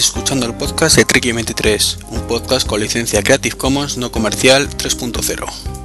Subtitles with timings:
[0.00, 5.79] Escuchando el podcast de Tricky 23, un podcast con licencia Creative Commons no comercial 3.0.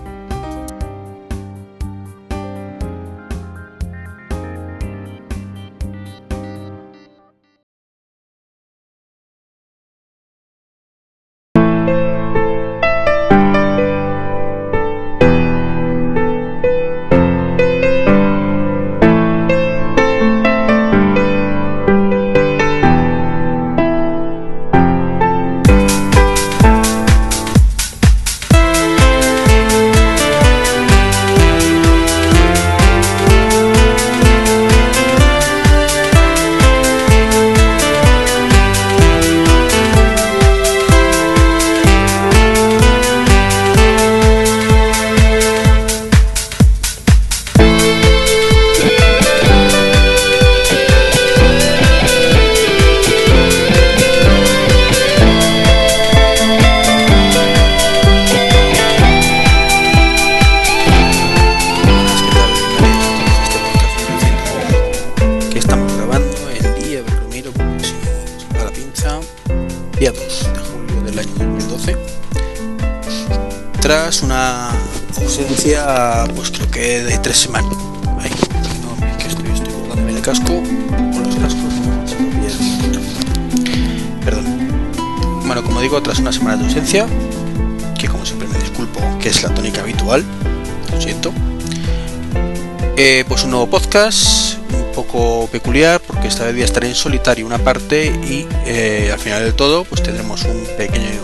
[93.96, 99.20] un poco peculiar, porque esta vez voy a en solitario una parte y eh, al
[99.20, 101.22] final del todo pues tendremos un pequeño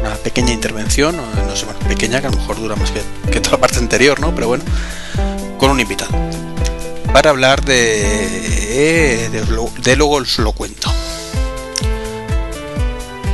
[0.00, 3.52] una pequeña intervención, no sé, bueno, pequeña que a lo mejor dura más que, toda
[3.52, 4.34] la parte anterior, ¿no?
[4.34, 4.64] Pero bueno,
[5.56, 6.10] con un invitado.
[7.12, 9.46] Para hablar de, de,
[9.80, 10.92] de luego os lo cuento.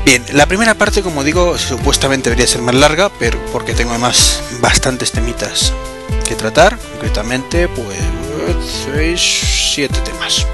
[0.04, 4.42] Bien, la primera parte, como digo, supuestamente debería ser más larga, pero porque tengo además
[4.60, 5.72] bastantes temitas
[6.36, 7.98] tratar, concretamente, pues
[8.94, 10.46] 6, 7 temas,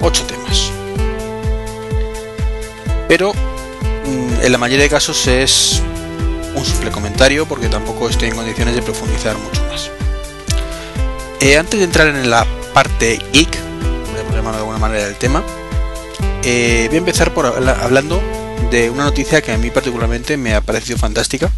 [0.00, 0.70] 8 temas.
[3.08, 5.82] Pero mm, en la mayoría de casos es
[6.54, 9.90] un simple comentario porque tampoco estoy en condiciones de profundizar mucho más.
[11.40, 13.58] Eh, antes de entrar en la parte geek,
[14.28, 15.42] voy a de alguna manera del tema,
[16.44, 18.20] eh, voy a empezar por habla- hablando
[18.70, 21.50] de una noticia que a mí particularmente me ha parecido fantástica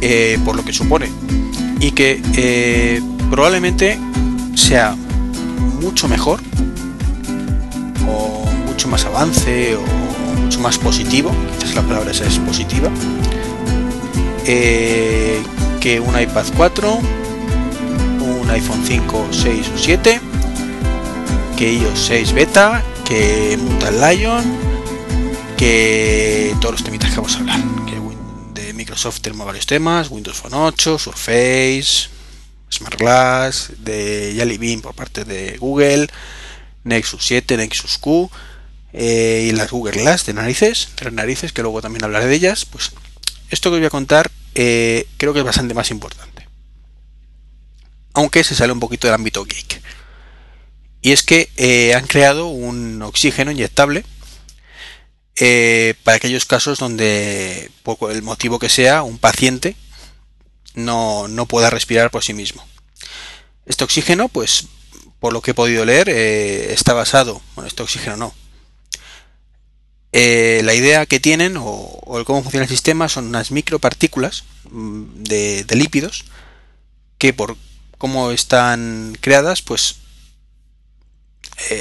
[0.00, 1.10] eh, por lo que supone.
[1.80, 3.98] Y que eh, probablemente
[4.54, 4.96] sea
[5.80, 6.40] mucho mejor
[8.06, 12.90] o mucho más avance o mucho más positivo quizás la palabra esa es positiva
[14.46, 15.40] eh,
[15.80, 17.00] que un iPad 4
[18.20, 20.20] un iPhone 5 6 o 7
[21.56, 24.44] que iOS 6 beta que Mutant Lion
[25.56, 27.60] que todos los temitas que vamos a hablar
[28.90, 32.08] Microsoft tenemos varios temas Windows Phone 8 Surface
[32.72, 36.08] Smart Glass de Jelly Bean por parte de Google
[36.82, 38.28] Nexus 7 Nexus Q
[38.92, 42.64] eh, y las Google Glass de narices tres narices que luego también hablaré de ellas
[42.64, 42.90] pues
[43.48, 46.48] esto que os voy a contar eh, creo que es bastante más importante.
[48.12, 49.80] Aunque se sale un poquito del ámbito geek.
[51.00, 54.04] Y es que eh, han creado un oxígeno inyectable
[55.36, 59.76] eh, para aquellos casos donde, por el motivo que sea, un paciente
[60.74, 62.66] no, no pueda respirar por sí mismo.
[63.66, 64.66] Este oxígeno, pues,
[65.18, 68.34] por lo que he podido leer, eh, está basado, bueno, este oxígeno no.
[70.12, 75.22] Eh, la idea que tienen o, o cómo funciona el sistema son unas micropartículas mm,
[75.22, 76.24] de, lípidos
[77.16, 77.56] que por
[77.96, 79.96] cómo están creadas, pues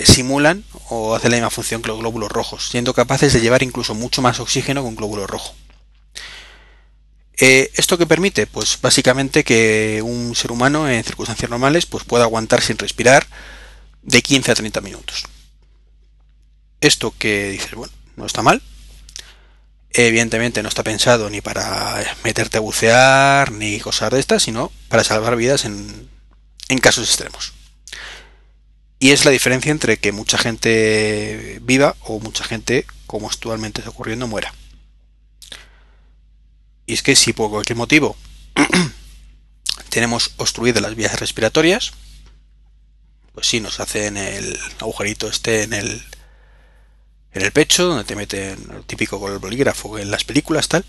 [0.04, 3.96] simulan o hacen la misma función que los glóbulos rojos, siendo capaces de llevar incluso
[3.96, 5.56] mucho más oxígeno que un glóbulo rojo.
[7.38, 8.48] Eh, ¿Esto qué permite?
[8.48, 13.28] Pues básicamente que un ser humano en circunstancias normales pues pueda aguantar sin respirar
[14.02, 15.24] de 15 a 30 minutos.
[16.82, 18.62] Esto que dices, bueno, no está mal.
[19.92, 25.04] Evidentemente no está pensado ni para meterte a bucear ni cosas de estas, sino para
[25.04, 26.10] salvar vidas en,
[26.68, 27.54] en casos extremos.
[29.00, 33.92] Y es la diferencia entre que mucha gente viva o mucha gente, como actualmente está
[33.92, 34.54] ocurriendo, muera.
[36.86, 38.18] Y es que si por cualquier motivo
[39.90, 41.94] tenemos obstruidas las vías respiratorias,
[43.34, 46.04] pues sí, nos hacen el agujerito este en el,
[47.32, 50.84] en el pecho, donde te meten el típico con el bolígrafo en las películas, tal.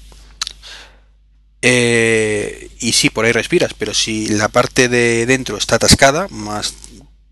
[1.63, 6.75] Eh, y sí, por ahí respiras, pero si la parte de dentro está atascada, más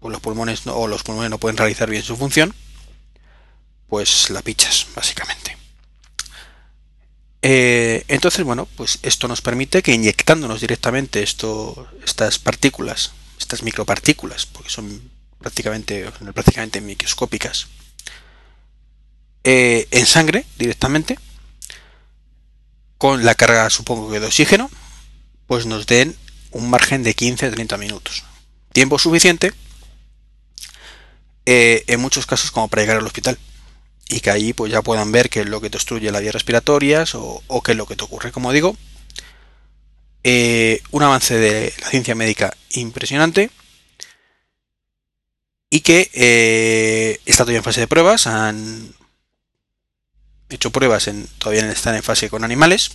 [0.01, 2.55] pues los pulmones no, o los pulmones no pueden realizar bien su función,
[3.89, 5.57] pues la pichas, básicamente.
[7.43, 14.47] Eh, entonces, bueno, pues esto nos permite que inyectándonos directamente esto, estas partículas, estas micropartículas,
[14.47, 17.69] porque son prácticamente, prácticamente microscópicas,
[19.45, 21.19] eh, en sangre directamente,
[22.99, 24.71] con la carga, supongo que de oxígeno,
[25.47, 26.17] pues nos den
[26.51, 28.25] un margen de 15-30 minutos.
[28.73, 29.53] Tiempo suficiente,
[31.51, 33.39] eh, en muchos casos, como para llegar al hospital
[34.07, 36.35] y que ahí pues ya puedan ver qué es lo que te obstruye las vías
[36.35, 38.33] respiratorias o, qué es lo que te ocurre.
[38.33, 38.77] Como digo,
[40.25, 43.51] eh, un avance de la ciencia médica impresionante
[45.71, 48.27] y que eh, está todavía en fase de pruebas.
[48.27, 48.95] Han
[50.51, 52.91] hecho pruebas, en, todavía están en fase con animales,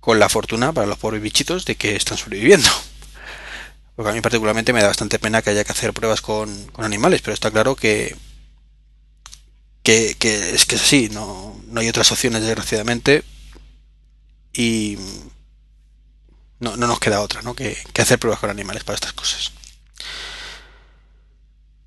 [0.00, 2.68] con la fortuna para los pobres bichitos de que están sobreviviendo.
[4.00, 6.86] Porque a mí particularmente me da bastante pena que haya que hacer pruebas con, con
[6.86, 8.16] animales, pero está claro que
[9.82, 10.16] que,
[10.54, 13.24] es que es así, no, no hay otras opciones desgraciadamente
[14.54, 14.96] y
[16.60, 17.54] no, no nos queda otra ¿no?
[17.54, 19.52] que, hacer pruebas con animales para estas cosas.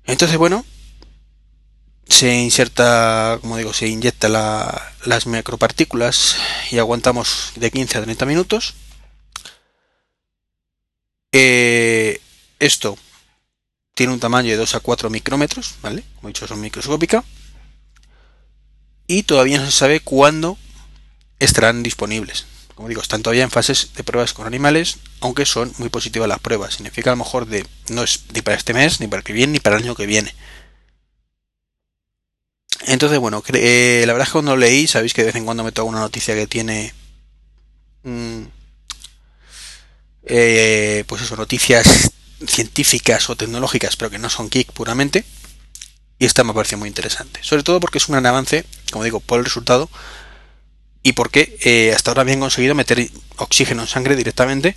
[0.04, 0.64] Entonces, bueno,
[2.08, 4.28] se inserta, como digo, se inyecta
[5.04, 6.36] las micropartículas
[6.70, 8.76] y aguantamos de 15 a 30 minutos.
[11.36, 12.20] Eh,
[12.60, 12.96] esto
[13.92, 16.04] tiene un tamaño de 2 a 4 micrómetros, ¿vale?
[16.14, 17.24] Como he dicho, son microscópica
[19.08, 20.56] y todavía no se sabe cuándo
[21.40, 22.46] estarán disponibles.
[22.76, 26.38] Como digo, están todavía en fases de pruebas con animales, aunque son muy positivas las
[26.38, 26.74] pruebas.
[26.74, 29.32] Significa a lo mejor de no es ni para este mes, ni para el que
[29.32, 30.32] viene, ni para el año que viene.
[32.86, 35.46] Entonces, bueno, eh, la verdad es que cuando lo leí, sabéis que de vez en
[35.46, 36.94] cuando me toca una noticia que tiene.
[40.26, 42.12] Eh, pues eso, noticias
[42.46, 45.24] científicas o tecnológicas, pero que no son kick puramente.
[46.18, 47.40] Y esta me parece muy interesante.
[47.42, 49.90] Sobre todo porque es un gran avance, como digo, por el resultado
[51.02, 54.74] y porque eh, hasta ahora habían conseguido meter oxígeno en sangre directamente,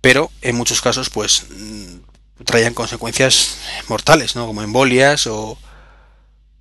[0.00, 3.58] pero en muchos casos pues mm, traían consecuencias
[3.88, 4.46] mortales, ¿no?
[4.46, 5.58] Como embolias o,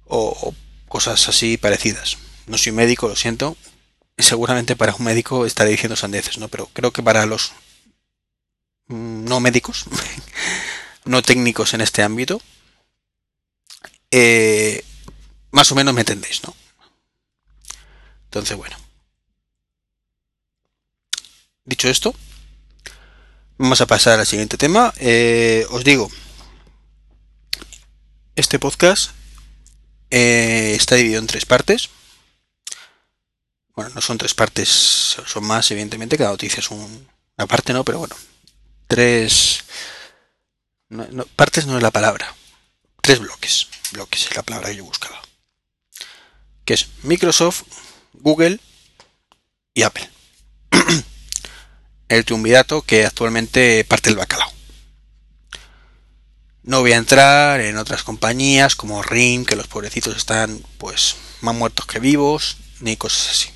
[0.05, 0.53] o,
[0.89, 2.17] cosas así parecidas.
[2.45, 3.55] No soy médico, lo siento.
[4.17, 6.49] Seguramente para un médico estaré diciendo sandeces, ¿no?
[6.49, 7.53] Pero creo que para los
[8.87, 9.85] no médicos,
[11.05, 12.41] no técnicos en este ámbito,
[14.11, 14.83] eh,
[15.51, 16.55] más o menos me entendéis, ¿no?
[18.25, 18.75] Entonces, bueno.
[21.65, 22.13] Dicho esto,
[23.57, 24.93] vamos a pasar al siguiente tema.
[24.97, 26.11] Eh, os digo,
[28.35, 29.11] este podcast
[30.09, 31.89] eh, está dividido en tres partes.
[33.75, 34.69] Bueno, no son tres partes,
[35.25, 37.83] son más, evidentemente, cada noticia es una parte, ¿no?
[37.83, 38.15] Pero bueno,
[38.93, 39.63] tres...
[41.35, 42.31] partes no es la palabra.
[43.01, 43.67] Tres bloques
[44.09, 45.19] que es la palabra que yo buscaba.
[46.63, 47.63] Que es Microsoft,
[48.13, 48.59] Google
[49.73, 50.07] y Apple.
[52.09, 54.51] el triunvirato que actualmente parte el bacalao.
[56.61, 61.55] No voy a entrar en otras compañías como RIM, que los pobrecitos están pues más
[61.55, 63.52] muertos que vivos, ni cosas así.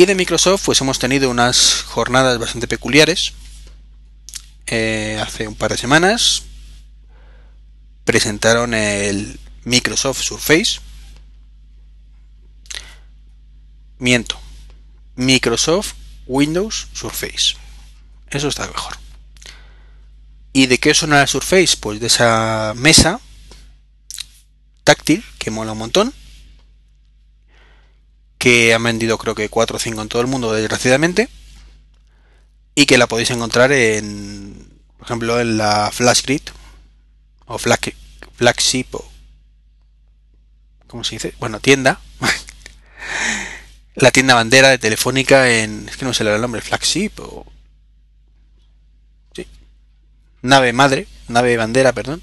[0.00, 3.34] Y de Microsoft pues hemos tenido unas jornadas bastante peculiares.
[4.66, 6.44] Eh, hace un par de semanas
[8.06, 10.80] presentaron el Microsoft Surface.
[13.98, 14.40] Miento.
[15.16, 15.92] Microsoft
[16.26, 17.56] Windows Surface.
[18.30, 18.96] Eso está mejor.
[20.54, 21.76] ¿Y de qué suena la Surface?
[21.78, 23.20] Pues de esa mesa
[24.82, 26.14] táctil que mola un montón.
[28.40, 31.28] Que han vendido creo que 4 o 5 en todo el mundo, desgraciadamente.
[32.74, 36.42] Y que la podéis encontrar en, por ejemplo, en la Flashgrid
[37.46, 37.94] o flag,
[38.36, 39.10] flagship o
[40.86, 41.34] ¿cómo se dice?
[41.38, 42.00] Bueno, tienda.
[43.94, 47.46] la tienda bandera de Telefónica en es que no sé el nombre, flagship o
[49.34, 49.46] sí.
[50.42, 52.22] Nave madre, nave bandera, perdón.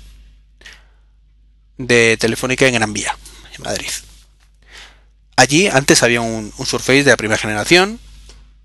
[1.78, 3.18] De Telefónica en Gran Vía,
[3.56, 3.92] en Madrid.
[5.38, 8.00] Allí antes había un, Surface de la primera generación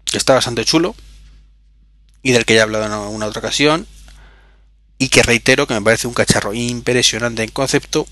[0.07, 0.97] que está bastante chulo
[2.23, 3.87] y del que ya he hablado en una otra ocasión
[4.97, 8.07] y que reitero que me parece un cacharro impresionante en concepto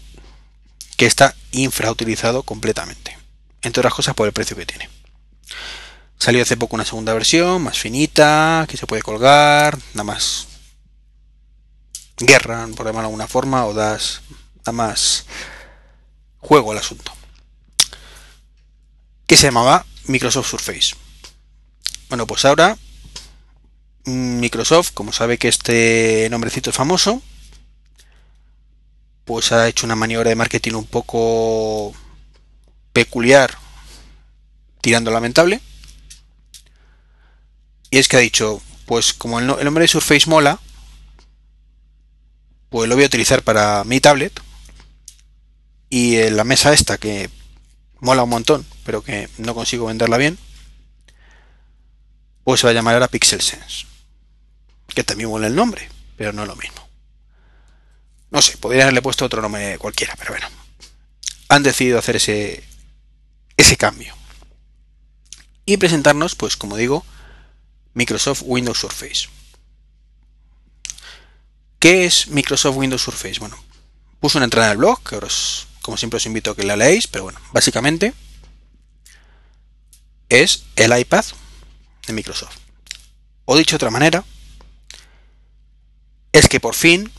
[0.98, 3.16] que está infrautilizado completamente.
[3.62, 4.90] Entre otras cosas por el precio que tiene.
[6.18, 10.48] Salió hace poco una segunda versión, más finita, que se puede colgar, nada más
[12.18, 14.20] guerra, por llamarlo de alguna forma, o das
[14.58, 15.24] nada más
[16.40, 17.19] juego al asunto.
[19.30, 20.96] Que se llamaba Microsoft Surface.
[22.08, 22.76] Bueno, pues ahora
[24.04, 27.22] Microsoft, como sabe que este nombrecito es famoso,
[29.24, 31.94] pues ha hecho una maniobra de marketing un poco
[32.92, 33.56] peculiar,
[34.80, 35.60] tirando lamentable.
[37.88, 40.58] Y es que ha dicho, pues como el, nombre de Surface mola,
[42.68, 44.40] pues lo voy a utilizar para mi tablet.
[45.88, 47.30] Y en la mesa esta que
[48.00, 50.38] mola un montón, pero que no consigo venderla bien,
[52.44, 53.86] pues se va a llamar ahora Pixel Sense.
[54.88, 56.88] Que también mola el nombre, pero no es lo mismo.
[58.30, 60.48] No sé, podría haberle puesto otro nombre cualquiera, pero bueno.
[61.48, 62.64] Han decidido hacer ese,
[63.56, 64.14] ese cambio.
[65.64, 67.04] Y presentarnos, pues como digo,
[67.94, 69.28] Microsoft Windows Surface.
[71.78, 73.38] ¿Qué es Microsoft Windows Surface?
[73.40, 73.56] Bueno,
[74.20, 75.28] puse una entrada en el blog, que ahora
[75.82, 78.12] como siempre os invito a que la leáis, pero bueno, básicamente
[80.30, 81.24] es el iPad
[82.06, 82.56] de Microsoft.
[83.44, 84.24] O dicho de otra manera,
[86.32, 87.12] es que por fin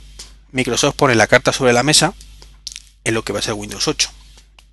[0.51, 2.13] Microsoft pone la carta sobre la mesa
[3.03, 4.09] en lo que va a ser Windows 8.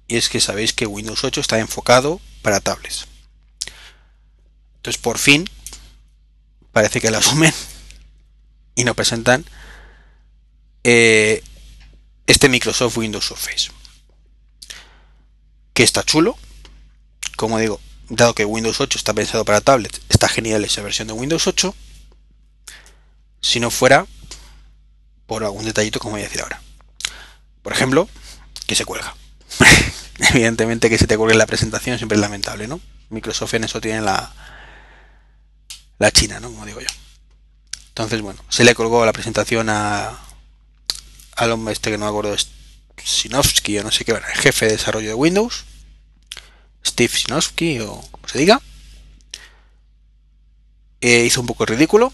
[0.06, 3.06] Y es que sabéis que Windows 8 está enfocado para tablets.
[4.76, 5.48] Entonces por fin
[6.72, 7.52] parece que la asumen
[8.74, 9.44] y no presentan
[10.84, 11.42] eh,
[12.26, 13.70] este Microsoft Windows Surface.
[15.74, 16.38] Que está chulo.
[17.36, 21.14] Como digo, dado que Windows 8 está pensado para tablets, está genial esa versión de
[21.14, 21.74] Windows 8.
[23.40, 24.06] Si no fuera
[25.26, 26.60] por algún detallito como voy a decir ahora.
[27.62, 28.08] Por ejemplo,
[28.66, 29.14] que se cuelga.
[30.18, 32.80] Evidentemente que se te cuelgue la presentación siempre es lamentable, ¿no?
[33.10, 34.32] Microsoft en eso tiene la,
[35.98, 36.48] la China, ¿no?
[36.48, 36.88] Como digo yo.
[37.88, 40.18] Entonces, bueno, se le colgó la presentación a
[41.38, 42.36] al hombre este que no me acuerdo,
[43.02, 45.64] Sinofsky o no sé qué, el jefe de desarrollo de Windows,
[46.84, 48.60] Steve Sinofsky o como se diga.
[51.00, 52.12] Eh, hizo un poco ridículo,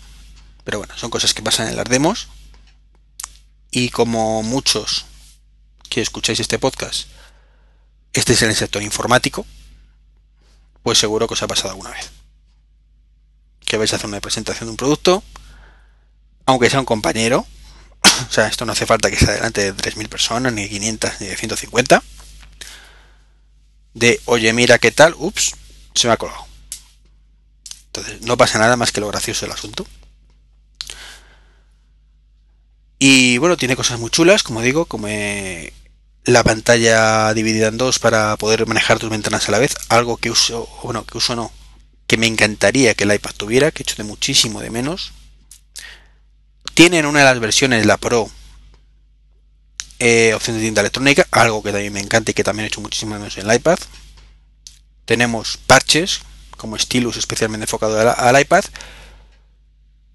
[0.62, 2.28] pero bueno, son cosas que pasan en las demos
[3.70, 5.06] y como muchos
[5.88, 7.08] que escucháis este podcast
[8.14, 9.44] estéis en el sector informático,
[10.82, 12.10] pues seguro que os ha pasado alguna vez.
[13.66, 15.22] Que vais a hacer una presentación de un producto,
[16.46, 17.46] aunque sea un compañero,
[18.28, 21.20] o sea, esto no hace falta que sea delante de 3.000 personas, ni de 500,
[21.20, 22.02] ni de 150,
[23.94, 25.54] de, oye, mira qué tal, ups,
[25.94, 26.46] se me ha colgado.
[27.86, 29.86] Entonces, no pasa nada más que lo gracioso del asunto.
[32.98, 35.72] Y bueno, tiene cosas muy chulas, como digo, como eh,
[36.24, 40.30] la pantalla dividida en dos para poder manejar tus ventanas a la vez, algo que
[40.30, 41.52] uso, bueno, que uso no,
[42.06, 45.12] que me encantaría que el iPad tuviera, que he hecho de muchísimo de menos.
[46.74, 48.30] Tienen una de las versiones, la Pro,
[49.98, 52.80] eh, opción de tinta electrónica, algo que también me encanta y que también he hecho
[52.80, 53.78] muchísimo menos en el iPad.
[55.04, 56.20] Tenemos parches,
[56.56, 58.64] como Stylus especialmente enfocado al iPad,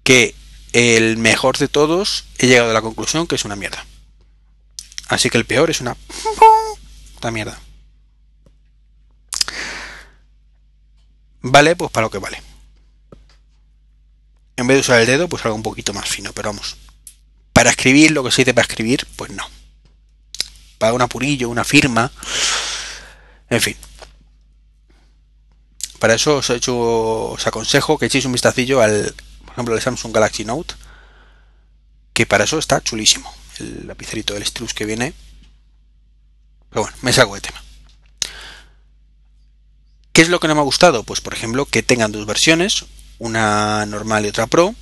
[0.02, 0.34] que
[0.72, 3.84] el mejor de todos, he llegado a la conclusión que es una mierda.
[5.08, 5.96] Así que el peor es una
[7.14, 7.60] puta mierda.
[11.42, 12.42] Vale, pues para lo que vale.
[14.56, 16.76] En vez de usar el dedo, pues algo un poquito más fino, pero vamos.
[17.52, 19.44] Para escribir lo que se dice para escribir, pues no.
[20.80, 22.10] Para un apurillo, una firma.
[23.50, 23.76] En fin.
[25.98, 30.74] Para eso os, aconsejo que echéis un vistacillo al por ejemplo el Samsung Galaxy Note,
[32.14, 35.12] que para eso está chulísimo, el lapicerito del stylus que viene.
[36.70, 37.62] Pero bueno, me salgo de tema.
[40.12, 41.02] ¿Qué es lo que no me ha gustado?
[41.02, 42.86] Pues por ejemplo que tengan dos versiones,
[43.18, 44.74] una normal y otra Pro,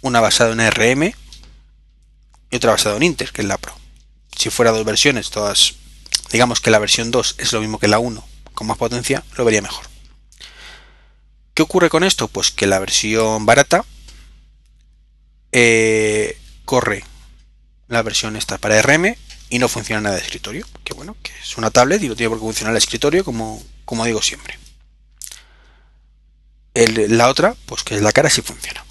[0.00, 1.12] una basada en RM
[2.50, 3.74] y otra basada en Inter, que es la Pro.
[4.36, 5.74] Si fuera dos versiones, todas,
[6.30, 8.22] digamos que la versión 2 es lo mismo que la 1,
[8.54, 9.86] con más potencia, lo vería mejor.
[11.54, 12.28] ¿Qué ocurre con esto?
[12.28, 13.84] Pues que la versión barata
[15.52, 17.02] eh, corre
[17.88, 19.16] la versión esta para RM
[19.48, 20.66] y no funciona nada de escritorio.
[20.84, 23.62] Que bueno, que es una tablet y no tiene por qué funcionar el escritorio, como,
[23.86, 24.58] como digo siempre.
[26.74, 28.84] la otra, pues que es la cara, sí funciona.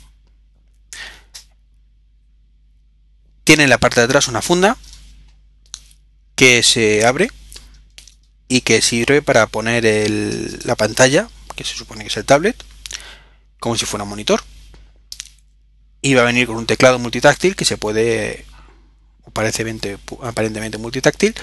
[3.43, 4.75] Tiene en la parte de atrás una funda
[6.35, 7.31] que se abre
[8.47, 9.85] y que sirve para poner
[10.65, 12.61] la pantalla, que se supone que es el tablet,
[13.59, 14.43] como si fuera un monitor
[16.05, 18.45] y va a venir con un teclado multitáctil que se puede,
[19.25, 21.33] aparentemente, aparentemente multitáctil,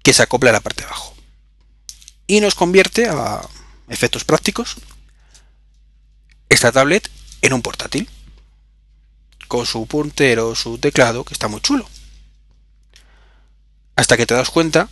[0.00, 1.12] que se acopla a la parte de abajo.
[2.28, 3.40] Y nos convierte a
[3.88, 4.76] efectos prácticos
[6.48, 7.10] esta tablet
[7.42, 8.08] en un portátil.
[9.48, 11.84] Con su puntero, su teclado, que está muy chulo.
[13.96, 14.88] Hasta que te das cuenta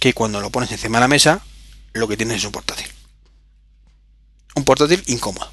[0.00, 1.42] que cuando lo pones encima de la mesa,
[1.92, 2.86] lo que tienes es un portátil.
[4.54, 5.50] Un portátil incómodo.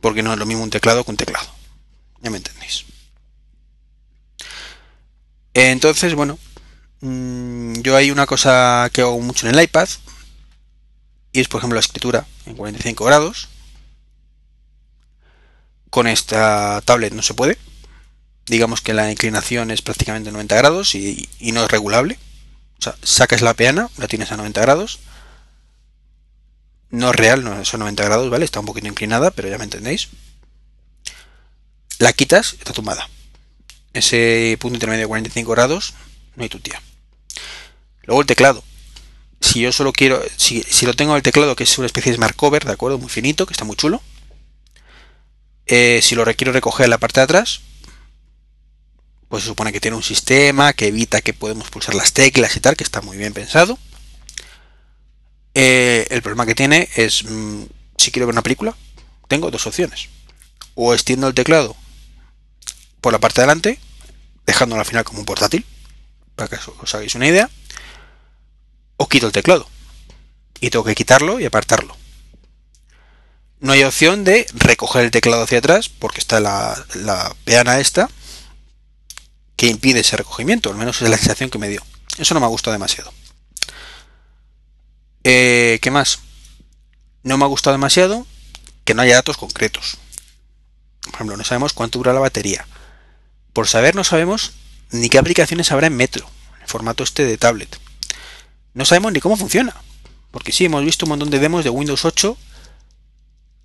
[0.00, 1.48] Porque no es lo mismo un teclado que un teclado.
[2.20, 2.84] Ya me entendéis.
[5.54, 6.38] Entonces, bueno,
[7.00, 9.88] mm, yo hay una cosa que hago mucho en el iPad
[11.32, 13.48] y es, por ejemplo, la escritura en 45 grados.
[15.90, 17.58] Con esta tablet no se puede.
[18.48, 22.18] Digamos que la inclinación es prácticamente 90 grados y, no es regulable.
[22.78, 25.00] O sea, sacas la peana, la tienes a 90 grados.
[26.90, 28.46] No es real, no son 90 grados, ¿vale?
[28.46, 30.08] Está un poquito inclinada, pero ya me entendéis.
[31.98, 33.08] La quitas, está tumbada.
[33.92, 35.94] Ese punto intermedio de 45 grados,
[36.36, 36.80] no hay tu tía.
[38.04, 38.64] Luego el teclado.
[39.40, 42.36] Si yo solo quiero, si, lo tengo el teclado, que es una especie de smart
[42.64, 42.98] ¿de acuerdo?
[42.98, 44.02] Muy finito, que está muy chulo.
[45.66, 47.60] Eh, si lo requiero recoger en la parte de atrás,
[49.28, 52.60] pues se supone que tiene un sistema que evita que podemos pulsar las teclas y
[52.60, 53.78] tal, que está muy bien pensado.
[55.54, 57.64] Eh, el problema que tiene es, mm,
[57.96, 58.74] si quiero ver una película,
[59.28, 60.08] tengo dos opciones.
[60.74, 61.76] O extiendo el teclado
[63.00, 63.80] por la parte de adelante,
[64.46, 65.64] dejándolo al final como un portátil,
[66.34, 67.50] para que os hagáis una idea,
[68.96, 69.68] o quito el teclado.
[70.60, 71.96] Y tengo que quitarlo y apartarlo.
[73.60, 78.08] No hay opción de recoger el teclado hacia atrás, porque está la, la peana esta,
[79.58, 81.82] que impide ese recogimiento, al menos es la sensación que me dio.
[82.16, 83.12] Eso no me ha gustado demasiado.
[85.24, 86.20] Eh, ¿Qué más?
[87.24, 88.24] No me ha gustado demasiado
[88.84, 89.98] que no haya datos concretos.
[91.00, 92.68] Por ejemplo, no sabemos cuánto dura la batería.
[93.52, 94.52] Por saber, no sabemos
[94.92, 96.30] ni qué aplicaciones habrá en Metro,
[96.62, 97.80] en formato este de tablet.
[98.74, 99.74] No sabemos ni cómo funciona.
[100.30, 102.38] Porque sí, hemos visto un montón de demos de Windows 8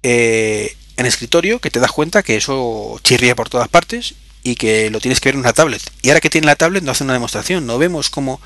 [0.01, 4.89] eh, en escritorio que te das cuenta que eso chirría por todas partes y que
[4.89, 5.81] lo tienes que ver en una tablet.
[6.01, 8.41] Y ahora que tiene la tablet no hace una demostración, no vemos cómo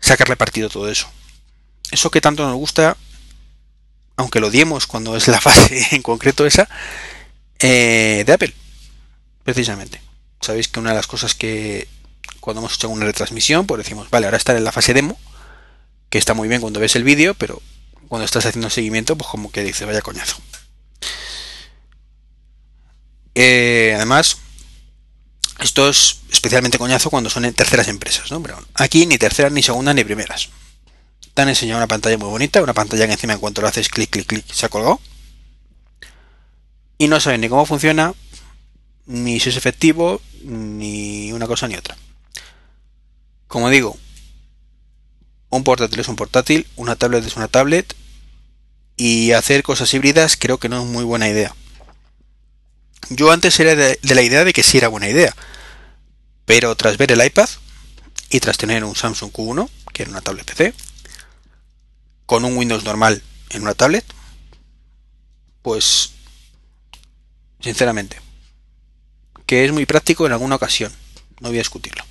[0.00, 1.10] sacarle partido todo eso.
[1.90, 2.96] Eso que tanto nos gusta,
[4.16, 6.68] aunque lo diemos cuando es la fase en concreto esa,
[7.58, 8.54] eh, de Apple,
[9.42, 10.00] precisamente.
[10.40, 11.88] Sabéis que una de las cosas que
[12.40, 15.18] cuando hemos hecho una retransmisión, pues decimos, vale, ahora está en la fase demo,
[16.10, 17.60] que está muy bien cuando ves el vídeo, pero
[18.08, 20.36] cuando estás haciendo seguimiento, pues como que dice, vaya coñazo.
[23.34, 24.38] Eh, además,
[25.60, 28.40] esto es especialmente coñazo cuando son en terceras empresas, ¿no?
[28.42, 30.50] Pero aquí ni terceras, ni segundas, ni primeras.
[31.34, 33.88] Te han enseñado una pantalla muy bonita, una pantalla que encima en cuanto lo haces
[33.88, 35.00] clic, clic, clic, se ha colgado.
[36.98, 38.14] Y no saben ni cómo funciona,
[39.06, 41.96] ni si es efectivo, ni una cosa ni otra.
[43.46, 43.96] Como digo,
[45.48, 47.94] un portátil es un portátil, una tablet es una tablet,
[48.96, 51.54] y hacer cosas híbridas creo que no es muy buena idea.
[53.10, 55.34] Yo antes era de, la idea de que sí era buena idea,
[56.44, 57.48] pero tras ver el iPad
[58.30, 60.74] y tras tener un Samsung Q1, que era una tablet PC,
[62.26, 64.04] con un Windows normal en una tablet,
[65.62, 66.10] pues
[67.60, 68.20] sinceramente,
[69.46, 70.92] que es muy práctico en alguna ocasión,
[71.40, 72.04] no voy a discutirlo.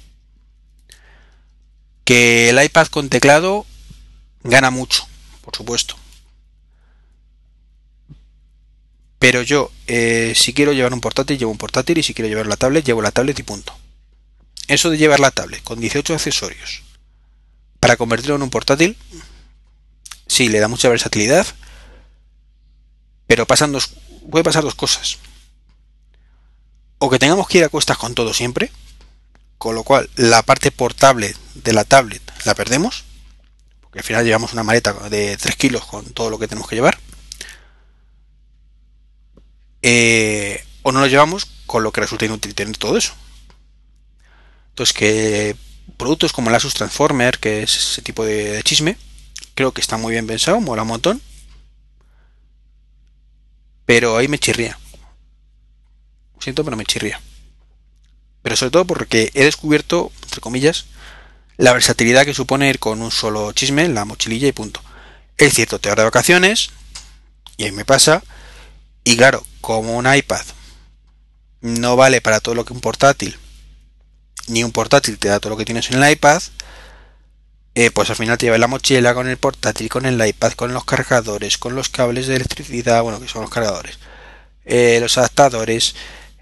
[2.03, 3.65] Que el iPad con teclado
[4.43, 5.07] gana mucho,
[5.41, 5.97] por supuesto.
[9.19, 12.47] Pero yo, eh, si quiero llevar un portátil, llevo un portátil y si quiero llevar
[12.47, 13.75] la tablet, llevo la tablet y punto.
[14.67, 16.83] Eso de llevar la tablet con 18 accesorios
[17.79, 18.97] para convertirlo en un portátil,
[20.27, 21.45] sí, le da mucha versatilidad,
[23.27, 23.91] pero pasan dos,
[24.29, 25.17] puede pasar dos cosas.
[26.99, 28.71] O que tengamos que ir a cuestas con todo siempre,
[29.57, 33.03] con lo cual la parte portable de la tablet la perdemos,
[33.81, 36.75] porque al final llevamos una maleta de 3 kilos con todo lo que tenemos que
[36.75, 36.99] llevar
[39.81, 43.13] eh, o no lo llevamos, con lo que resulta inútil tener todo eso.
[44.69, 45.55] Entonces que
[45.97, 48.97] productos como el Asus Transformer, que es ese tipo de, chisme,
[49.55, 51.21] creo que está muy bien pensado, mola un montón.
[53.85, 54.77] Pero ahí me chirría.
[56.35, 57.21] Lo siento, pero me chirría.
[58.41, 60.85] Pero sobre todo porque he descubierto, entre comillas,
[61.57, 64.81] la versatilidad que supone ir con un solo chisme, la mochililla y punto.
[65.37, 66.69] Es cierto, te de vacaciones,
[67.57, 68.23] y ahí me pasa,
[69.07, 70.45] y claro, como un iPad
[71.61, 73.37] no vale para todo lo que un portátil,
[74.47, 76.41] ni un portátil te da todo lo que tienes en el iPad,
[77.73, 80.73] eh, pues al final te llevas la mochila con el portátil, con el iPad, con
[80.73, 83.97] los cargadores, con los cables de electricidad, bueno, que son los cargadores,
[84.65, 85.95] eh, los adaptadores,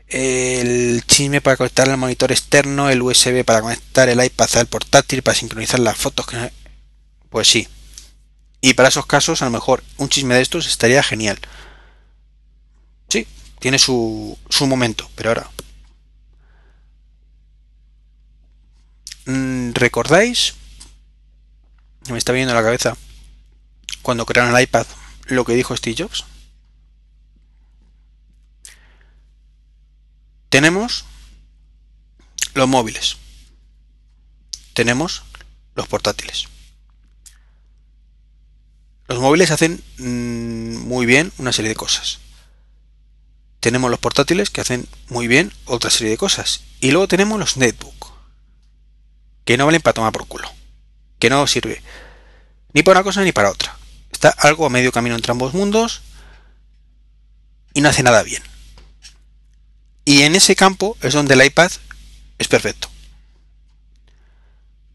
[0.07, 5.21] el chisme para conectar el monitor externo, el USB para conectar el iPad al portátil,
[5.21, 6.25] para sincronizar las fotos.
[7.29, 7.67] Pues sí.
[8.59, 11.37] Y para esos casos, a lo mejor un chisme de estos estaría genial.
[13.59, 15.49] Tiene su, su momento, pero ahora.
[19.25, 20.53] Mm, ¿Recordáis?
[22.09, 22.95] Me está viendo la cabeza.
[24.01, 24.85] Cuando crearon el iPad,
[25.25, 26.25] lo que dijo Steve Jobs.
[30.55, 31.03] tenemos
[32.53, 33.17] los móviles,
[34.73, 35.23] tenemos
[35.75, 36.47] los portátiles.
[39.09, 42.19] Los móviles hacen mm, muy bien una serie de cosas.
[43.65, 46.61] Tenemos los portátiles que hacen muy bien otra serie de cosas.
[46.81, 48.11] Y luego tenemos los netbook,
[49.43, 50.47] que no valen para tomar por culo.
[51.17, 51.81] Que no sirve
[52.73, 53.75] ni para una cosa ni para otra.
[54.11, 56.03] Está algo a medio camino entre ambos mundos
[57.73, 58.43] y no hace nada bien.
[60.05, 61.71] Y en ese campo es donde el iPad
[62.37, 62.87] es perfecto.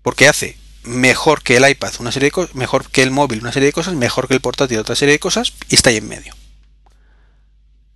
[0.02, 3.52] Porque hace mejor que el iPad una serie de cosas, mejor que el móvil una
[3.52, 6.06] serie de cosas, mejor que el portátil otra serie de cosas y está ahí en
[6.06, 6.36] medio.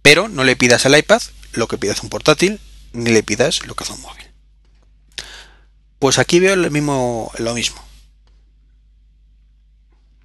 [0.04, 1.22] Pero no le pidas al iPad
[1.54, 2.60] lo que pidas un portátil,
[2.92, 4.26] ni le pidas lo que hace un móvil.
[5.98, 7.82] Pues aquí veo lo mismo, lo mismo.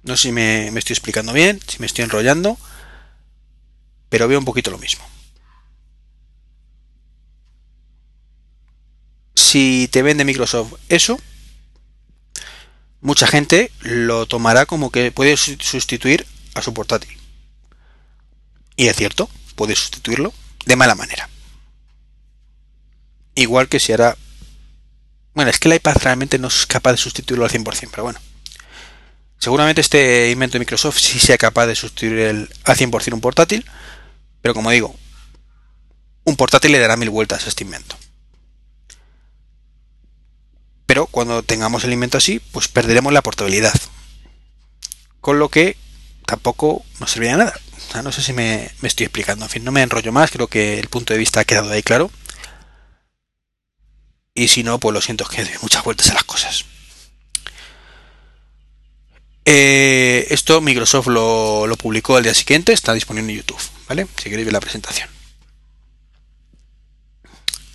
[0.02, 2.58] No sé si me, me estoy explicando bien, si me estoy enrollando,
[4.10, 5.02] pero veo un poquito lo mismo.
[9.34, 11.18] Si te vende Microsoft eso,
[13.00, 17.16] mucha gente lo tomará como que puede sustituir a su portátil.
[18.76, 20.32] Y es cierto, puede sustituirlo
[20.64, 21.28] de mala manera.
[23.34, 24.16] Igual que si ahora...
[25.34, 28.18] Bueno, es que el iPad realmente no es capaz de sustituirlo al 100%, pero bueno.
[29.38, 33.66] Seguramente este invento de Microsoft sí sea capaz de sustituir el, al 100% un portátil,
[34.40, 34.96] pero como digo,
[36.24, 37.98] un portátil le dará mil vueltas a este invento.
[40.86, 43.78] Pero cuando tengamos el invento así, pues perderemos la portabilidad.
[45.20, 45.76] Con lo que
[46.24, 47.52] tampoco nos serviría de
[47.90, 48.02] nada.
[48.02, 49.44] no sé si me, estoy explicando.
[49.44, 50.30] En fin, no me enrollo más.
[50.30, 52.10] Creo que el punto de vista ha quedado ahí claro.
[54.34, 56.64] Y si no, pues lo siento, que doy muchas vueltas a las cosas.
[59.44, 64.06] Eh, esto Microsoft lo, publicó el día siguiente, está disponible en YouTube, ¿vale?
[64.16, 65.08] Si queréis ver la presentación.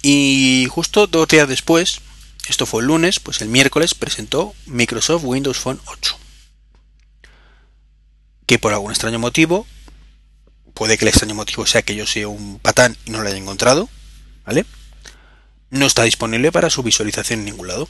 [0.01, 1.99] Y justo dos días después,
[2.47, 6.17] esto fue el lunes, pues el miércoles presentó Microsoft Windows Phone 8.
[8.45, 9.65] Que por algún extraño motivo,
[10.75, 13.37] puede que el extraño motivo sea que yo sea un patán y no lo haya
[13.37, 13.89] encontrado,
[14.45, 14.65] ¿vale?
[15.71, 17.89] No está disponible para su visualización en ningún lado.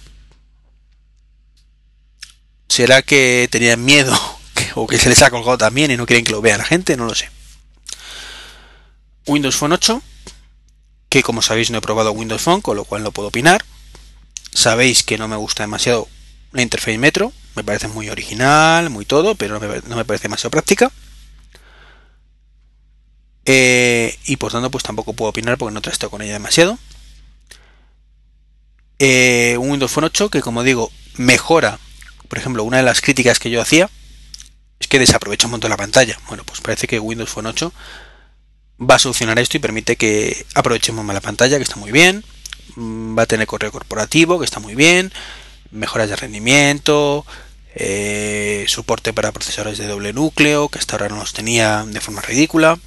[2.70, 4.18] ¿Será que tenían miedo
[4.76, 6.96] o que se les ha colgado también y no quieren que lo vea la gente?
[6.96, 7.30] No lo sé.
[9.28, 10.02] Windows Phone 8,
[11.10, 13.66] que como sabéis no he probado Windows Phone, con lo cual no puedo opinar.
[14.54, 16.08] Sabéis que no me gusta demasiado
[16.52, 20.92] la interface Metro, me parece muy original, muy todo, pero no me, parece demasiado práctica.
[23.46, 26.78] Eh, y por tanto, pues tampoco puedo opinar porque no trasto con ella demasiado.
[29.00, 31.80] Eh, un Windows Phone 8 que, como digo, mejora.
[32.28, 33.90] Por ejemplo, una de las críticas que yo hacía
[34.80, 36.18] es que desaprovecha un montón la pantalla.
[36.28, 37.72] Bueno, pues parece que Windows Phone 8
[38.80, 42.24] va a solucionar esto y permite que aprovechemos más la pantalla, que está muy bien.
[42.76, 45.14] Mm, va a tener correo corporativo, que está muy bien,
[45.72, 47.26] mejoras de rendimiento,
[47.76, 52.22] eh, soporte para procesadores de doble núcleo, que hasta ahora no los tenía de forma
[52.22, 52.80] ridícula,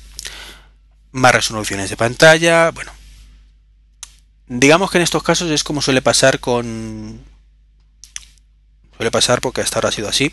[1.12, 2.92] más resoluciones de pantalla, bueno.
[4.46, 7.22] Digamos que en estos casos es como suele pasar con...
[8.96, 10.32] Suele pasar porque hasta ahora ha sido así.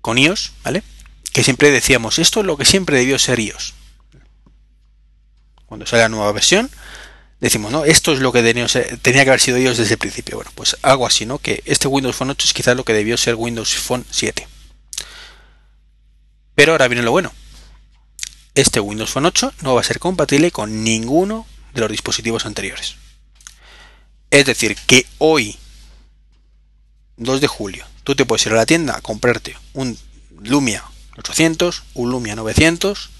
[0.00, 0.82] Con iOS, ¿vale?
[1.32, 3.74] Que siempre decíamos, esto es lo que siempre debió ser iOS.
[5.66, 6.70] Cuando sale la nueva versión,
[7.40, 8.66] decimos, no, esto es lo que tenía,
[9.02, 10.36] tenía que haber sido ellos desde el principio.
[10.36, 11.38] Bueno, pues algo así, ¿no?
[11.38, 14.48] Que este Windows Phone 8 es quizás lo que debió ser Windows Phone 7.
[16.54, 17.32] Pero ahora viene lo bueno.
[18.58, 22.96] Este Windows Phone 8 no va a ser compatible con ninguno de los dispositivos anteriores.
[24.32, 25.56] Es decir, que hoy,
[27.18, 29.96] 2 de julio, tú te puedes ir a la tienda a comprarte un
[30.42, 30.82] Lumia
[31.16, 33.10] 800, un Lumia 900,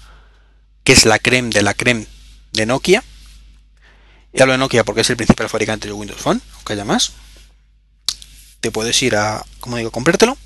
[0.83, 2.05] que es la creme de la creme
[2.51, 3.01] de Nokia,
[4.33, 7.13] y hablo de Nokia porque es el principal fabricante de Windows Phone, aunque haya más.
[8.59, 10.37] Te puedes ir a, como digo, comprártelo,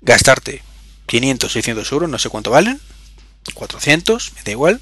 [0.00, 0.62] gastarte
[1.04, 2.80] 500, 600 euros, no sé cuánto valen,
[3.52, 4.80] 400, me da igual,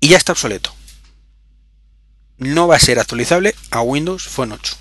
[0.00, 0.74] y ya está obsoleto.
[2.38, 4.76] No va a ser actualizable a Windows Phone 8.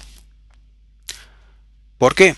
[1.98, 2.36] ¿Por qué?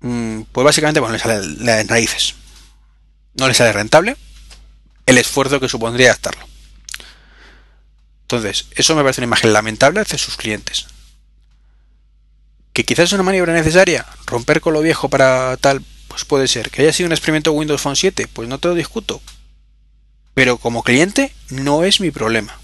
[0.00, 2.34] Mm, pues básicamente, bueno, le sale las raíces.
[3.34, 4.16] No le sale rentable,
[5.06, 6.46] el esfuerzo que supondría adaptarlo.
[8.22, 10.86] Entonces, eso me parece una imagen lamentable hacia sus clientes.
[12.72, 15.82] Que quizás es una maniobra necesaria, romper con lo viejo para tal,
[16.24, 16.70] puede ser.
[16.70, 19.20] Que haya sido un experimento Windows Phone 7, pues no te lo discuto.
[20.34, 22.58] Pero como cliente no es mi problema.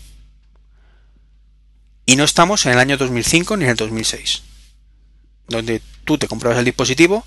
[2.06, 4.42] Y no estamos en el año 2005 ni en el 2006,
[5.48, 7.24] donde tú te comprabas el dispositivo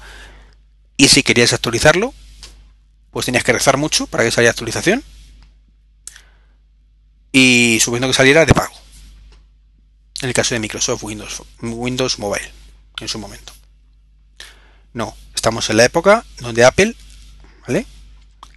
[0.98, 2.14] y si querías actualizarlo,
[3.12, 5.04] pues tenías que rezar mucho para que saliera actualización.
[7.32, 8.74] y suponiendo que saliera de pago.
[10.22, 12.52] En el caso de Microsoft Windows, Windows Mobile,
[13.00, 13.54] en su momento.
[14.94, 15.16] No,
[15.48, 16.94] estamos en la época donde Apple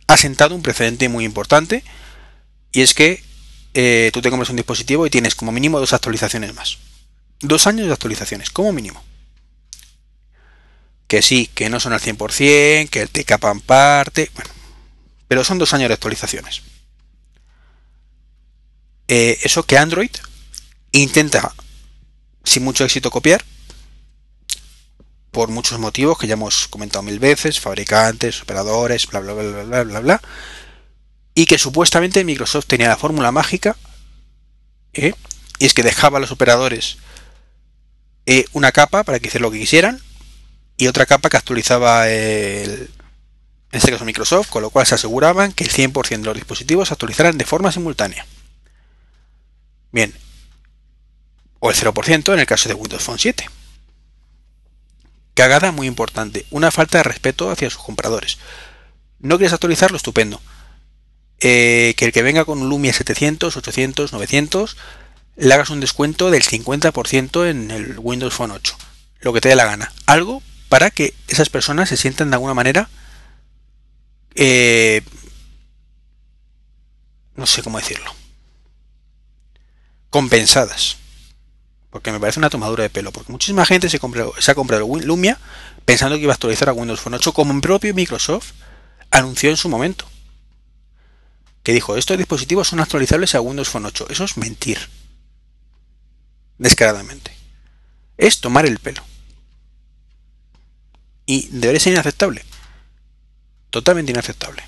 [0.09, 1.85] ha sentado un precedente muy importante
[2.73, 3.23] y es que
[3.75, 6.79] eh, tú te compras un dispositivo y tienes como mínimo dos actualizaciones más.
[7.39, 9.05] Dos años de actualizaciones, como mínimo.
[11.07, 14.51] Que sí, que no son al 100%, que te capan parte, bueno,
[15.29, 16.63] pero son dos años de actualizaciones.
[19.07, 20.11] Eh, eso que Android
[20.91, 21.55] intenta,
[22.43, 23.45] sin mucho éxito, copiar,
[25.31, 29.83] por muchos motivos que ya hemos comentado mil veces, fabricantes, operadores, bla, bla, bla, bla,
[29.85, 30.23] bla, bla,
[31.35, 33.77] y que supuestamente Microsoft tenía la fórmula mágica,
[34.93, 35.15] ¿eh?
[35.59, 36.99] y es que dejaba a los operadores
[38.27, 40.01] eh, una capa para que hicieran lo que quisieran,
[40.77, 42.91] y otra capa que actualizaba el,
[43.73, 46.89] en este caso Microsoft, con lo cual se aseguraban que el 100% de los dispositivos
[46.89, 48.27] se actualizaran de forma simultánea.
[49.93, 50.13] Bien,
[51.61, 53.49] o el 0% en el caso de Windows Phone 7.
[55.35, 58.39] Cagada muy importante, una falta de respeto hacia sus compradores.
[59.19, 60.41] No quieres actualizarlo, estupendo.
[61.41, 64.77] Eh, que el que venga con un Lumia 700, 800, 900,
[65.37, 68.77] le hagas un descuento del 50% en el Windows Phone 8.
[69.21, 69.93] Lo que te dé la gana.
[70.07, 72.89] Algo para que esas personas se sientan de alguna manera
[74.35, 75.03] eh,
[77.35, 78.15] no sé cómo decirlo,
[80.11, 80.99] compensadas.
[81.91, 83.13] Porque me parece una tomadura de pelo.
[83.13, 85.39] Porque muchísima gente se, ha comprado Lumia
[85.85, 88.53] pensando que iba a actualizar a Windows Phone 8, como el propio Microsoft
[89.11, 90.07] anunció en su momento.
[91.63, 94.07] Que dijo, estos dispositivos son actualizables a Windows Phone 8.
[94.09, 94.79] Eso es mentir.
[96.59, 97.35] Descaradamente.
[98.17, 99.03] Es tomar el pelo.
[101.27, 102.45] Y debería ser inaceptable.
[103.71, 104.63] Totalmente inaceptable.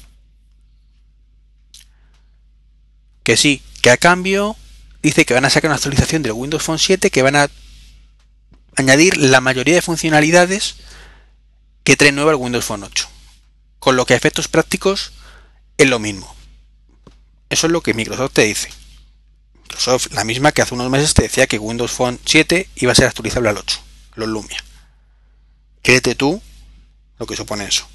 [3.23, 4.57] Que sí, que a cambio
[5.03, 7.51] dice que van a sacar una actualización del Windows Phone 7 que van a
[8.77, 10.77] añadir la mayoría de funcionalidades
[11.85, 13.09] que trae nueva el Windows Phone 8.
[13.79, 15.13] Con lo que a efectos prácticos
[15.77, 16.35] es lo mismo.
[17.51, 18.71] Eso es lo que Microsoft te dice.
[19.63, 22.95] Microsoft, la misma que hace unos meses te decía que Windows Phone 7 iba a
[22.95, 23.81] ser actualizable al 8,
[24.15, 24.63] los Lumia.
[25.83, 26.41] Créete tú
[27.19, 27.87] lo que supone eso.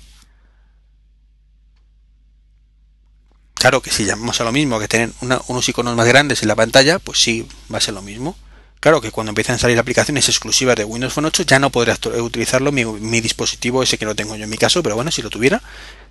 [3.57, 6.55] Claro que si llamamos a lo mismo que tener unos iconos más grandes en la
[6.55, 8.37] pantalla, pues sí, va a ser lo mismo.
[8.79, 11.93] Claro que cuando empiezan a salir aplicaciones exclusivas de Windows Phone 8 ya no podré
[12.21, 15.23] utilizarlo mi, mi, dispositivo ese que no tengo yo en mi caso, pero bueno, si
[15.23, 15.63] lo tuviera,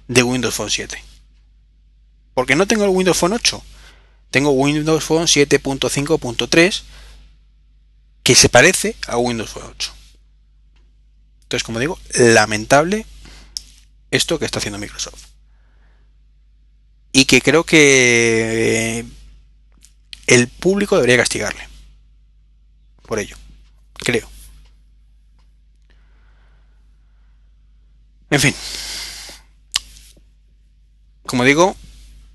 [0.09, 1.01] de Windows Phone 7.
[2.35, 3.63] Porque no tengo el Windows Phone 8.
[4.33, 6.83] Tengo Windows Phone 7.5.3
[8.25, 9.93] que se parece a Windows Phone 8.
[11.43, 13.07] Entonces, como digo, lamentable
[14.11, 15.26] esto que está haciendo Microsoft
[17.17, 19.05] y que creo que eh,
[20.27, 21.67] el público debería castigarle
[23.01, 23.39] por ello,
[23.95, 24.29] creo.
[28.29, 28.55] En fin,
[31.25, 31.75] como digo,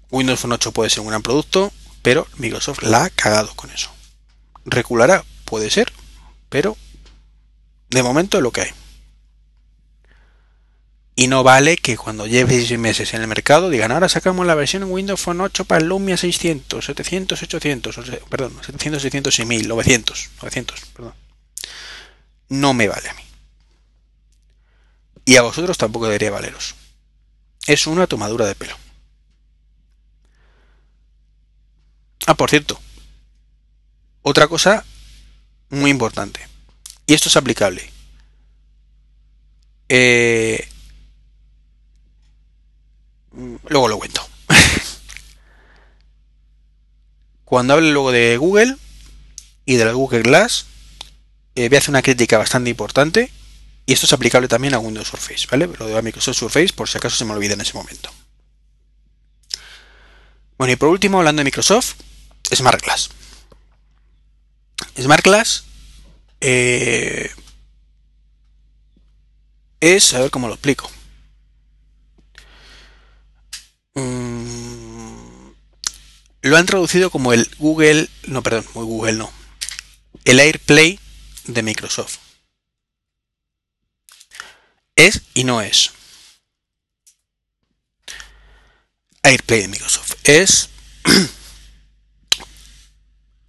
[0.09, 3.91] Windows Phone 8 puede ser un gran producto, pero Microsoft la ha cagado con eso.
[4.65, 5.93] Reculará, puede ser,
[6.49, 6.75] pero
[7.91, 8.80] de momento es lo que hay.
[11.15, 14.55] Y no vale que cuando lleve 6 meses en el mercado digan, ahora sacamos la
[14.55, 20.29] versión Windows Phone 8 para Lumia 600, 700, 800, perdón, 700, 600 y 1000, 900,
[20.41, 21.13] 900, perdón.
[22.49, 23.23] No me vale a mí.
[25.25, 26.75] Y a vosotros tampoco debería valeros.
[27.67, 28.75] Es una tomadura de pelo.
[32.25, 32.79] Ah, por cierto.
[34.21, 34.85] Otra cosa
[35.69, 36.47] muy importante.
[37.05, 37.91] Y esto es aplicable.
[39.89, 40.70] Eh,
[43.33, 44.27] Luego lo cuento.
[47.45, 48.77] Cuando hable luego de Google
[49.65, 50.65] y de la Google Glass,
[51.55, 53.31] eh, voy a hacer una crítica bastante importante.
[53.85, 55.67] Y esto es aplicable también a Windows Surface, ¿vale?
[55.79, 58.09] Lo de Microsoft Surface, por si acaso se me olvida en ese momento.
[60.57, 61.95] Bueno, y por último, hablando de Microsoft,
[62.53, 63.09] Smart Glass.
[64.99, 65.63] Smart Glass
[66.39, 67.31] eh,
[69.79, 70.89] es, a ver cómo lo explico.
[73.93, 75.51] Mm,
[76.43, 79.31] lo han traducido como el Google, no, perdón, muy Google no,
[80.25, 80.99] el AirPlay
[81.45, 82.17] de Microsoft.
[84.95, 85.91] Es y no es.
[89.23, 90.15] AirPlay de Microsoft.
[90.23, 90.69] Es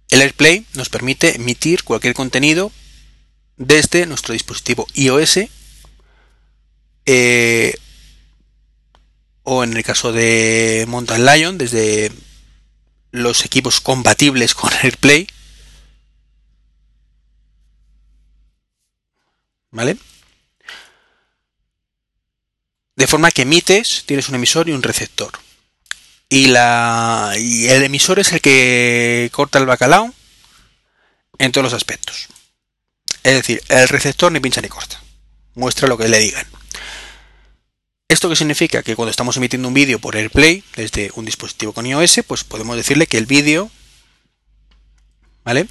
[0.09, 2.71] el AirPlay nos permite emitir cualquier contenido
[3.57, 5.39] desde nuestro dispositivo iOS
[7.05, 7.75] eh,
[9.43, 12.11] o en el caso de Mountain Lion, desde
[13.11, 15.27] los equipos compatibles con AirPlay.
[19.71, 19.97] ¿Vale?
[22.95, 25.31] De forma que emites, tienes un emisor y un receptor.
[26.29, 30.13] Y, la, y el emisor es el que corta el bacalao
[31.37, 32.27] en todos los aspectos.
[33.23, 35.01] Es decir, el receptor ni pincha ni corta.
[35.55, 36.45] Muestra lo que le digan.
[38.13, 38.83] ¿Esto qué significa?
[38.83, 42.75] Que cuando estamos emitiendo un vídeo por AirPlay desde un dispositivo con iOS, pues podemos
[42.77, 43.71] decirle que el vídeo,
[45.43, 45.65] ¿vale?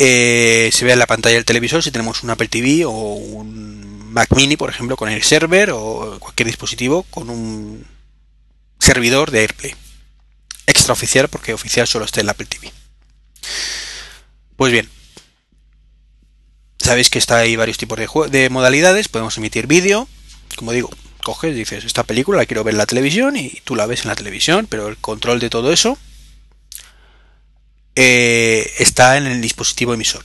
[0.00, 4.12] Eh, se vea en la pantalla del televisor si tenemos un Apple TV o un
[4.12, 7.86] Mac Mini, por ejemplo, con el server o cualquier dispositivo con un
[8.80, 9.76] servidor de AirPlay.
[10.66, 12.72] Extraoficial, porque oficial solo está en el Apple TV.
[14.56, 14.90] Pues bien,
[16.80, 19.06] sabéis que está ahí varios tipos de, de modalidades.
[19.06, 20.08] Podemos emitir vídeo,
[20.56, 20.90] como digo,
[21.24, 24.08] coges, dices, esta película la quiero ver en la televisión y tú la ves en
[24.08, 25.98] la televisión, pero el control de todo eso
[27.96, 30.22] eh, está en el dispositivo emisor.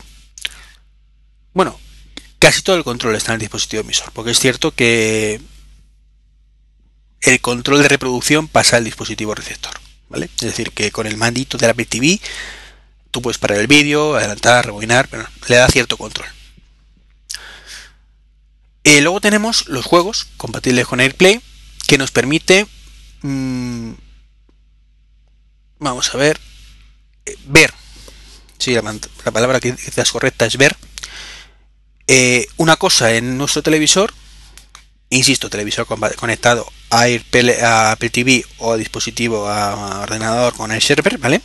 [1.54, 1.80] Bueno,
[2.38, 5.42] casi todo el control está en el dispositivo emisor, porque es cierto que
[7.22, 9.74] el control de reproducción pasa al dispositivo receptor,
[10.10, 10.30] ¿vale?
[10.36, 12.20] Es decir, que con el mandito de la TV
[13.12, 16.28] tú puedes parar el vídeo, adelantar, rebobinar, pero le da cierto control.
[18.84, 21.42] Eh, luego tenemos los juegos compatibles con AirPlay
[21.88, 22.66] que nos permite,
[23.22, 23.92] mm,
[25.80, 26.40] vamos a ver,
[27.26, 27.74] eh, ver,
[28.58, 28.82] sí, la,
[29.32, 30.78] palabra que quizás correcta es ver,
[32.08, 34.14] eh, una cosa en nuestro televisor,
[35.10, 41.18] insisto, televisor conectado a, a Apple TV o a dispositivo, a, ordenador con el server,
[41.18, 41.42] ¿vale?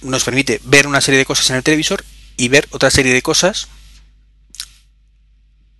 [0.00, 2.04] nos permite ver una serie de cosas en el televisor
[2.36, 3.68] y ver otra serie de cosas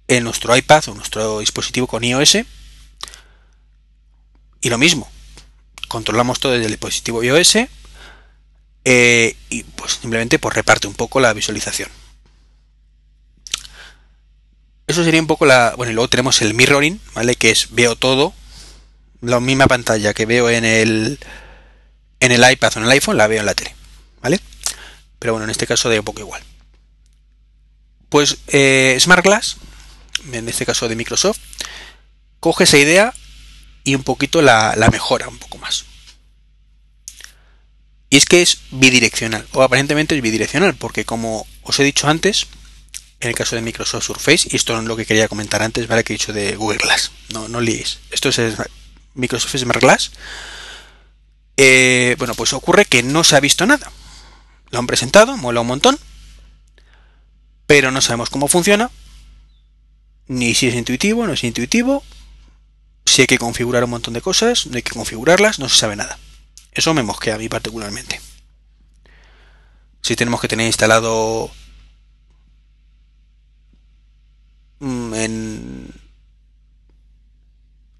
[0.08, 2.38] en nuestro iPad o nuestro dispositivo con iOS.
[4.60, 5.08] Y lo mismo,
[5.86, 7.58] controlamos todo desde el dispositivo iOS
[8.84, 11.90] eh, y pues simplemente pues reparte un poco la visualización.
[14.86, 15.74] Eso sería un poco la...
[15.76, 17.36] Bueno, y luego tenemos el mirroring, ¿vale?
[17.36, 18.32] Que es veo todo,
[19.20, 21.18] la misma pantalla que veo en el,
[22.20, 23.74] en el iPad o en el iPhone, la veo en la tele,
[24.22, 24.40] ¿vale?
[25.18, 26.42] Pero bueno, en este caso de un poco igual.
[28.08, 29.58] Pues eh, Smart Glass
[30.32, 31.38] en este caso de Microsoft,
[32.40, 33.14] coge esa idea
[33.84, 35.84] y un poquito la, mejora un poco más.
[38.10, 42.46] Y es que es bidireccional, o aparentemente es bidireccional, porque como os he dicho antes,
[43.20, 46.04] en el caso de Microsoft Surface, y esto es lo que quería comentar antes, ¿vale?
[46.04, 47.98] Que he dicho de Google Glass, no, no liéis.
[48.10, 48.56] Esto es
[49.14, 50.12] Microsoft Smart Glass.
[51.56, 53.90] Eh, bueno, pues ocurre que no se ha visto nada.
[54.70, 55.98] Lo han presentado, mola un montón,
[57.66, 58.90] pero no sabemos cómo funciona,
[60.28, 62.04] ni si es intuitivo, no es intuitivo,
[63.04, 65.96] si hay que configurar un montón de cosas, no hay que configurarlas, no se sabe
[65.96, 66.18] nada.
[66.72, 68.20] Eso me mosquea a mí particularmente.
[70.02, 71.50] Si tenemos que tener instalado
[74.78, 75.94] mm, en,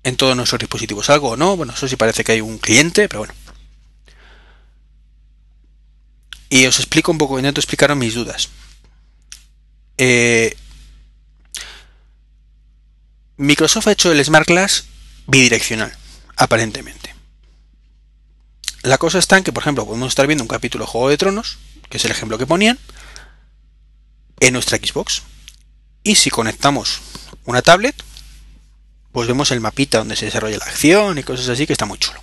[0.05, 3.09] en todos nuestros dispositivos algo o no, bueno, eso sí parece que hay un cliente,
[3.09, 3.35] pero bueno.
[6.51, 8.49] Y os explico un poco, intento explicaros mis dudas.
[9.99, 10.57] Eh,
[13.39, 14.87] Microsoft ha hecho el Smart Glass
[15.29, 15.97] bidireccional,
[16.37, 17.15] aparentemente.
[18.83, 21.19] La cosa está en que, por ejemplo, podemos estar viendo un capítulo de Juego de
[21.19, 22.81] Tronos, que es el ejemplo que ponían,
[24.41, 25.23] en nuestra Xbox.
[26.03, 27.01] Y si conectamos
[27.45, 27.95] una tablet,
[29.13, 31.99] pues vemos el mapita donde se desarrolla la acción y cosas así, que está muy
[31.99, 32.21] chulo.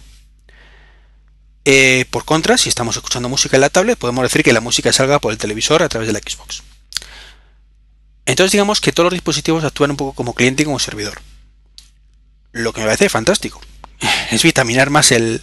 [1.64, 4.92] Eh, por contra, si estamos escuchando música en la tablet, podemos decir que la música
[4.92, 6.62] salga por el televisor a través de la Xbox.
[8.26, 11.22] Entonces digamos que todos los dispositivos actúan un poco como cliente y como servidor.
[12.52, 13.62] Lo que me parece fantástico.
[14.32, 15.42] Es vitaminar más el,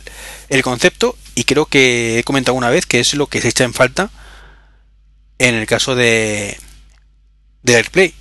[0.62, 3.72] concepto y creo que he comentado una vez que es lo que se echa en
[3.72, 4.11] falta
[5.39, 6.59] en el caso de,
[7.62, 8.14] de AirPlay.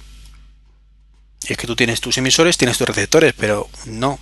[1.47, 4.20] Es que tú tienes tus emisores, tienes tus receptores, pero no.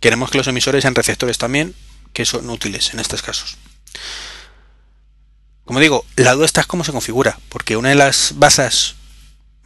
[0.00, 1.74] Queremos que los emisores sean receptores también,
[2.12, 3.56] que son útiles en estos casos.
[5.64, 8.96] Como digo, la duda está es cómo se configura, porque una de las bases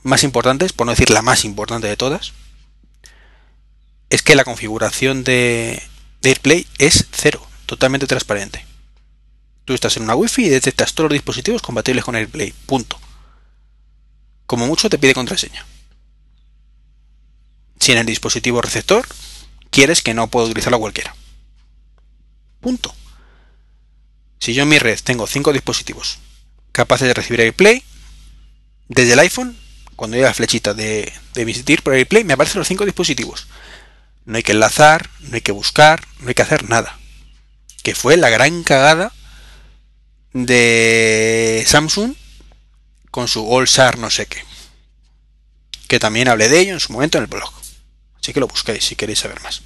[0.07, 2.33] más importantes, por no decir la más importante de todas,
[4.09, 5.83] es que la configuración de,
[6.23, 8.65] AirPlay es cero, totalmente transparente.
[9.65, 12.53] Tú estás en una Wi-Fi y detectas todos los dispositivos compatibles con AirPlay.
[12.67, 12.99] Punto.
[14.47, 15.67] Como mucho te pide contraseña.
[17.81, 19.07] Si en el dispositivo receptor
[19.71, 21.15] quieres que no pueda utilizarlo cualquiera.
[22.61, 22.95] Punto.
[24.39, 26.19] Si yo en mi red tengo cinco dispositivos
[26.71, 27.83] capaces de recibir AirPlay,
[28.89, 29.57] desde el iPhone
[29.97, 33.49] cuando llega la flechita de, emitir por AirPlay, me aparecen los cinco dispositivos.
[34.27, 36.99] No hay que enlazar, no hay que buscar, no hay que hacer nada.
[37.83, 39.13] que fue la gran cagada
[40.33, 42.15] de Samsung
[43.13, 44.45] con su All Star no sé qué.
[45.89, 47.53] Que también hablé de ello en su momento en el blog.
[48.21, 49.63] Así que lo busquéis si queréis saber más.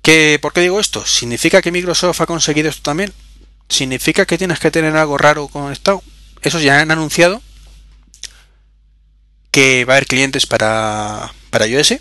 [0.00, 1.04] ¿Qué, ¿Por qué digo esto?
[1.04, 3.12] ¿Significa que Microsoft ha conseguido esto también?
[3.68, 6.02] ¿Significa que tienes que tener algo raro conectado?
[6.42, 7.42] Esos ya han anunciado
[9.50, 11.94] que va a haber clientes para, para iOS.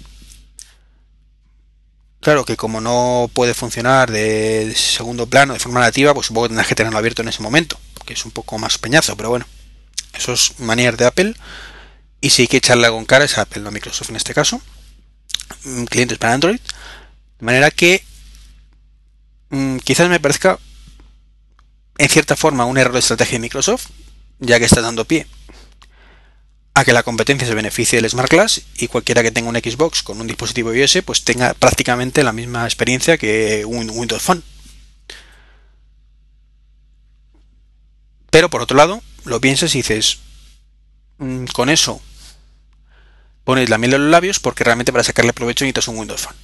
[2.19, 6.49] Claro que como no puede funcionar de segundo plano de forma nativa, pues supongo que
[6.49, 9.45] tendrás que tenerlo abierto en ese momento, que es un poco más peñazo, pero bueno,
[10.13, 11.35] eso es manías de Apple.
[12.21, 14.59] Y si hay que echarle con cara es Apple, no Microsoft en este caso.
[15.63, 16.59] Mm, clientes para Android.
[17.39, 18.03] De manera que
[19.49, 20.59] mmm, quizás me parezca
[21.97, 23.87] en cierta forma un error de estrategia de Microsoft,
[24.39, 25.27] ya que está dando pie
[26.75, 30.03] a que la competencia se beneficie del Smart Glass y cualquiera que tenga un Xbox
[30.03, 34.43] con un dispositivo iOS pues tenga prácticamente la misma experiencia que un Windows Phone.
[38.29, 40.19] Pero por otro lado, lo piensas y dices,
[41.17, 42.01] mmm, con eso
[43.45, 46.35] pones la miel en los labios porque realmente para sacarle provecho necesitas un Windows Phone.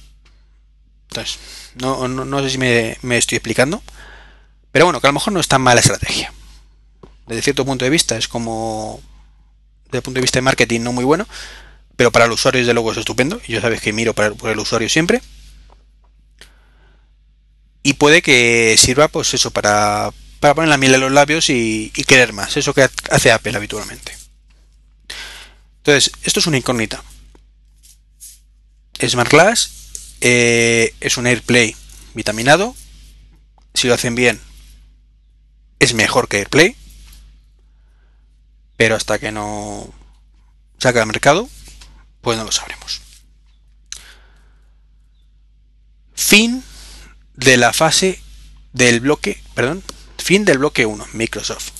[1.10, 1.38] Entonces,
[1.74, 3.82] no, no, no sé si me, me, estoy explicando.
[4.70, 6.32] Pero bueno, que a lo mejor no es tan mala estrategia.
[7.26, 9.00] Desde cierto punto de vista es como...
[9.86, 11.26] Desde el punto de vista de marketing no muy bueno.
[11.96, 13.40] Pero para el usuario desde luego es estupendo.
[13.46, 15.22] Y yo sabes que miro para, por el usuario siempre.
[17.82, 22.04] Y puede que sirva pues eso para, poner la miel en los labios y, y
[22.04, 22.56] querer más.
[22.56, 24.16] Eso que hace Apple habitualmente.
[25.78, 27.02] Entonces, esto es una incógnita.
[29.08, 29.70] Smart Glass
[30.20, 31.74] eh, es un AirPlay
[32.14, 32.76] vitaminado.
[33.74, 34.40] Si lo hacen bien,
[35.78, 36.76] es mejor que AirPlay.
[38.82, 39.94] Pero hasta que no
[40.76, 41.48] saca al mercado,
[42.20, 43.00] pues no lo sabremos.
[46.14, 46.64] Fin
[47.34, 48.20] de la fase
[48.72, 49.84] del bloque, perdón,
[50.18, 51.70] fin del bloque 1, Microsoft.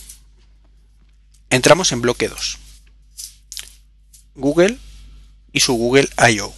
[1.50, 2.58] Entramos en bloque 2.
[4.36, 4.78] Google
[5.52, 6.54] y su Google I.O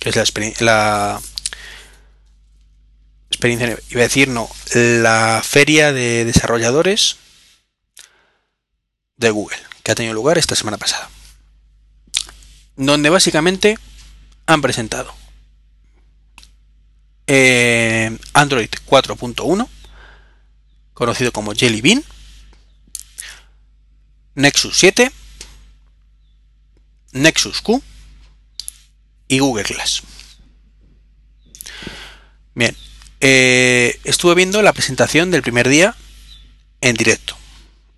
[0.00, 1.20] que es la, experiencia, la
[3.28, 7.18] experiencia, iba a decir, no, la feria de desarrolladores
[9.16, 11.08] de Google, que ha tenido lugar esta semana pasada.
[12.76, 13.78] Donde básicamente
[14.46, 15.14] han presentado
[17.26, 19.68] eh, Android 4.1,
[20.94, 22.04] conocido como Jelly Bean,
[24.34, 25.10] Nexus 7,
[27.12, 27.82] Nexus Q,
[29.28, 30.02] y Google Glass.
[32.54, 32.76] Bien,
[33.20, 35.94] eh, estuve viendo la presentación del primer día
[36.80, 37.36] en directo.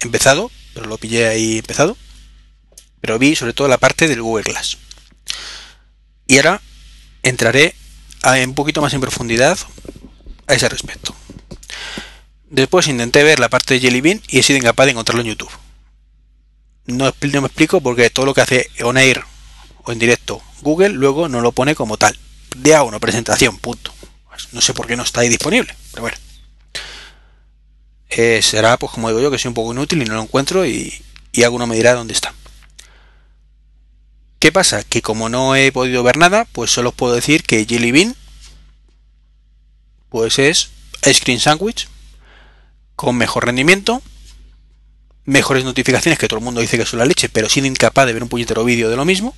[0.01, 0.51] Empezado,
[0.87, 1.97] lo pillé ahí empezado.
[3.01, 4.79] Pero vi sobre todo la parte del Google Glass.
[6.27, 6.61] Y ahora
[7.23, 7.75] entraré
[8.23, 9.59] a, un poquito más en profundidad
[10.47, 11.15] a ese respecto.
[12.51, 15.29] Después intenté ver la parte de Jelly Bean y he sido incapaz de encontrarlo en
[15.29, 15.51] YouTube.
[16.87, 19.23] No, me explico porque todo lo que hace Onair
[19.85, 22.19] o en directo Google luego no lo pone como tal.
[22.57, 23.93] De a una presentación, punto.
[24.29, 26.17] Pues no sé por qué no está ahí disponible, pero bueno.
[28.11, 30.67] Eh, será, pues como digo yo, que soy un poco inútil y no lo encuentro
[30.67, 31.03] y,
[31.33, 32.35] y alguno me dirá dónde está.
[34.39, 34.85] ¿Qué pasa?
[34.85, 38.17] Que como no he podido ver nada, pues solo os puedo decir que Jelly Bean
[40.09, 40.71] pues es
[41.05, 41.89] Screen Sandwich
[42.97, 44.03] con mejor rendimiento,
[45.25, 48.13] mejores notificaciones que todo el mundo dice que son la leche, pero siendo incapaz de
[48.13, 49.37] ver un puñetero vídeo de lo mismo.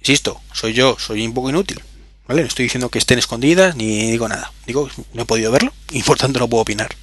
[0.00, 1.82] Insisto, soy yo, soy un poco inútil.
[2.26, 2.42] ¿Vale?
[2.42, 4.52] No estoy diciendo que estén escondidas ni digo nada.
[4.66, 6.94] Digo, no he podido verlo y por tanto no puedo opinar.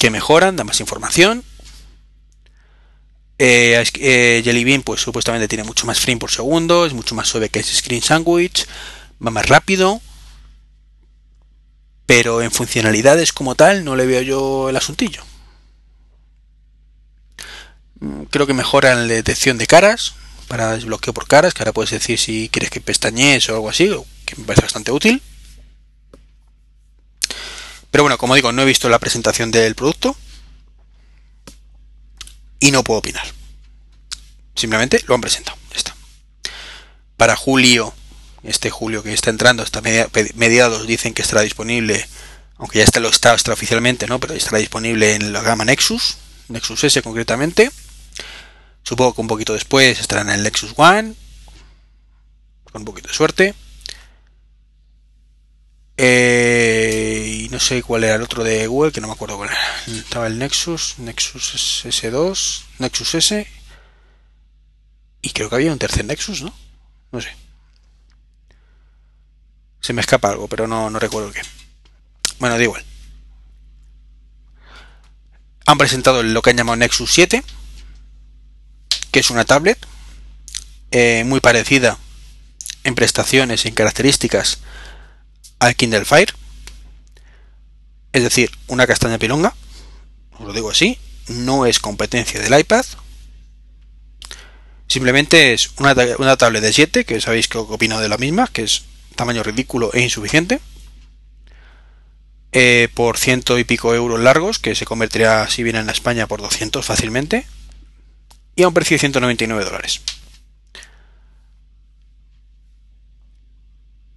[0.00, 1.44] Que mejoran, dan más información.
[3.38, 7.28] Eh, eh, Jelly Bean, pues supuestamente tiene mucho más frame por segundo, es mucho más
[7.28, 8.66] suave que ese Screen Sandwich,
[9.22, 10.00] va más rápido.
[12.06, 15.22] Pero en funcionalidades como tal no le veo yo el asuntillo.
[18.00, 20.14] Mm, creo que mejora la detección de caras,
[20.48, 23.90] para desbloqueo por caras, que ahora puedes decir si quieres que pestañees o algo así,
[24.24, 25.22] que me parece bastante útil.
[27.90, 30.16] Pero bueno, como digo, no he visto la presentación del producto
[32.60, 33.26] y no puedo opinar.
[34.54, 35.56] Simplemente lo han presentado.
[35.74, 35.94] está.
[37.16, 37.94] Para julio,
[38.42, 39.82] este julio que está entrando, hasta
[40.34, 42.06] mediados dicen que estará disponible,
[42.58, 44.20] aunque ya está lo está extraoficialmente, ¿no?
[44.20, 46.18] Pero estará disponible en la gama Nexus,
[46.48, 47.70] Nexus S concretamente.
[48.82, 51.14] Supongo que un poquito después estará en el Lexus One.
[52.64, 53.54] Con un poquito de suerte.
[56.02, 59.50] Eh, y no sé cuál era el otro de Google, que no me acuerdo cuál
[59.50, 59.98] era.
[59.98, 63.46] Estaba el Nexus, Nexus S2, Nexus S.
[65.20, 66.54] Y creo que había un tercer Nexus, ¿no?
[67.12, 67.28] No sé.
[69.82, 71.42] Se me escapa algo, pero no, no recuerdo qué.
[72.38, 72.82] Bueno, da igual.
[75.66, 77.44] Han presentado lo que han llamado Nexus 7,
[79.12, 79.78] que es una tablet
[80.92, 81.98] eh, muy parecida
[82.84, 84.60] en prestaciones en características
[85.60, 86.34] al Kindle Fire.
[88.12, 89.54] Es decir, una castaña pilonga,
[90.38, 90.98] os lo digo así,
[91.28, 92.84] no es competencia del iPad.
[94.88, 98.64] Simplemente es una, una tablet de 7, que sabéis que opino de la misma, que
[98.64, 98.82] es
[99.14, 100.60] tamaño ridículo e insuficiente.
[102.52, 106.42] Eh, por ciento y pico euros largos, que se convertirá si viene en España por
[106.42, 107.46] 200 fácilmente,
[108.56, 110.00] y a un precio de 199 dólares.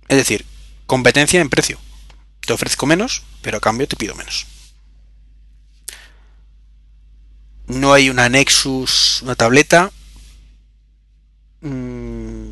[0.08, 0.46] Es decir,
[0.94, 1.80] competencia en precio.
[2.46, 4.46] Te ofrezco menos, pero a cambio te pido menos.
[7.66, 9.92] No hay una Nexus, una tableta.
[11.62, 12.52] Mmm,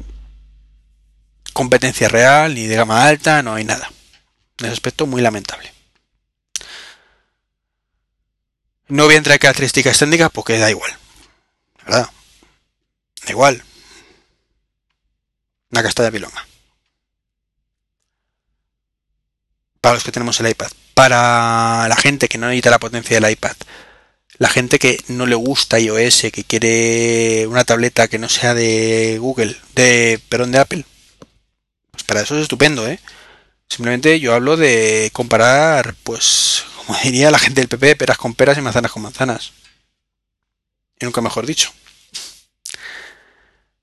[1.54, 3.92] competencia real, ni de gama alta, no hay nada.
[4.58, 5.72] En ese aspecto muy lamentable.
[8.88, 10.98] No voy a entrar en características técnicas porque da igual.
[11.86, 12.10] ¿Verdad?
[13.24, 13.64] Da igual.
[15.70, 16.51] Una casta de.
[19.82, 20.72] Para los que tenemos el iPad.
[20.94, 23.56] Para la gente que no necesita la potencia del iPad.
[24.38, 29.18] La gente que no le gusta iOS, que quiere una tableta que no sea de
[29.20, 30.86] Google, de, perdón, de Apple.
[31.92, 33.00] Pues para eso es estupendo, ¿eh?
[33.68, 38.58] Simplemente yo hablo de comparar, pues, como diría la gente del PP, peras con peras
[38.58, 39.54] y manzanas con manzanas.
[41.00, 41.72] Y nunca mejor dicho.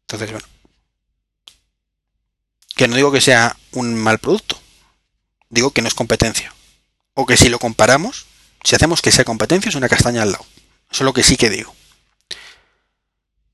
[0.02, 0.46] Entonces, bueno.
[2.76, 4.60] Que no digo que sea un mal producto.
[5.50, 6.54] Digo que no es competencia.
[7.14, 8.26] O que si lo comparamos,
[8.62, 10.46] si hacemos que sea competencia, es una castaña al lado.
[10.90, 11.74] Eso es lo que sí que digo.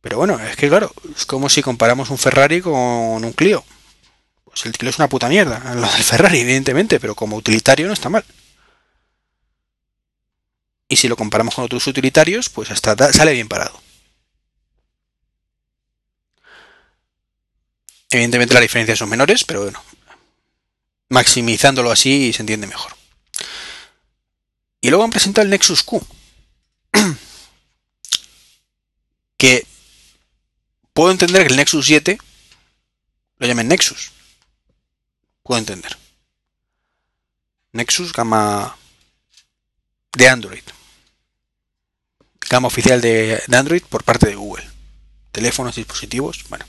[0.01, 3.65] Pero bueno, es que claro, es como si comparamos un Ferrari con un Clio.
[4.45, 7.95] Pues el Clio es una puta mierda, lo del Ferrari, evidentemente, pero como utilitario no
[7.95, 8.25] está mal.
[10.89, 13.81] Y si lo comparamos con otros utilitarios, pues hasta sale bien parado.
[18.11, 19.83] Evidentemente las diferencias son menores, pero bueno,
[21.09, 22.97] maximizándolo así se entiende mejor.
[24.81, 26.07] Y luego han presentado el Nexus Q.
[29.37, 29.67] que
[30.93, 32.19] puedo entender que el Nexus 7
[33.39, 34.15] lo llamen Nexus
[35.45, 35.97] puedo entender.
[37.73, 38.77] Nexus, gama
[40.13, 40.63] de Android.
[42.51, 44.69] Gama oficial de, Android por parte de Google.
[45.31, 46.65] Teléfonos, dispositivos, bueno.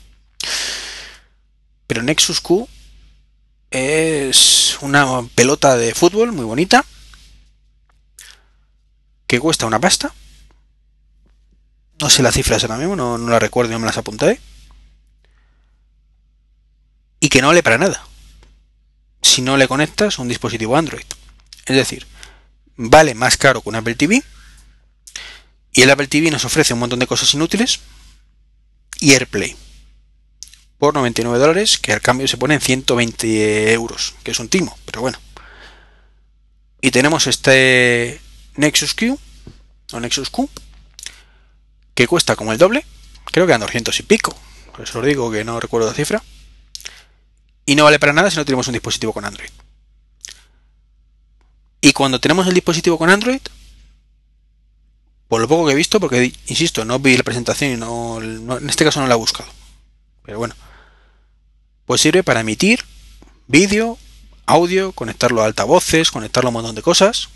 [1.86, 2.68] Pero Nexus Q
[3.76, 6.82] es una pelota de fútbol muy bonita
[9.26, 10.14] que cuesta una pasta.
[12.00, 14.40] No sé las cifras ahora mismo, no, no la recuerdo, no me las apunté.
[17.20, 18.02] Y que no vale para nada
[19.20, 21.04] si no le conectas un dispositivo Android.
[21.66, 22.06] Es decir,
[22.76, 24.22] vale más caro que un Apple TV
[25.72, 27.80] y el Apple TV nos ofrece un montón de cosas inútiles
[29.00, 29.65] y AirPlay
[30.78, 34.76] por 99 dólares que al cambio se pone en 120 euros, que es un timo,
[34.84, 35.18] pero bueno.
[36.80, 38.20] Y tenemos este
[38.56, 39.18] Nexus Q
[39.92, 40.48] o Nexus Q
[41.94, 42.84] que cuesta como el doble,
[43.24, 44.36] creo que a 200 y pico,
[44.72, 46.22] por eso os digo que no recuerdo la cifra
[47.64, 49.50] y no vale para nada si no tenemos un dispositivo con Android.
[51.80, 53.40] Y cuando tenemos el dispositivo con Android,
[55.28, 58.68] por lo poco que he visto, porque insisto, no vi la presentación y no, en
[58.68, 59.48] este caso no la he buscado.
[60.22, 60.54] Pero bueno,
[61.86, 62.84] pues sirve para emitir
[63.46, 63.98] vídeo,
[64.44, 67.28] audio, conectarlo a altavoces, conectarlo a un montón de cosas.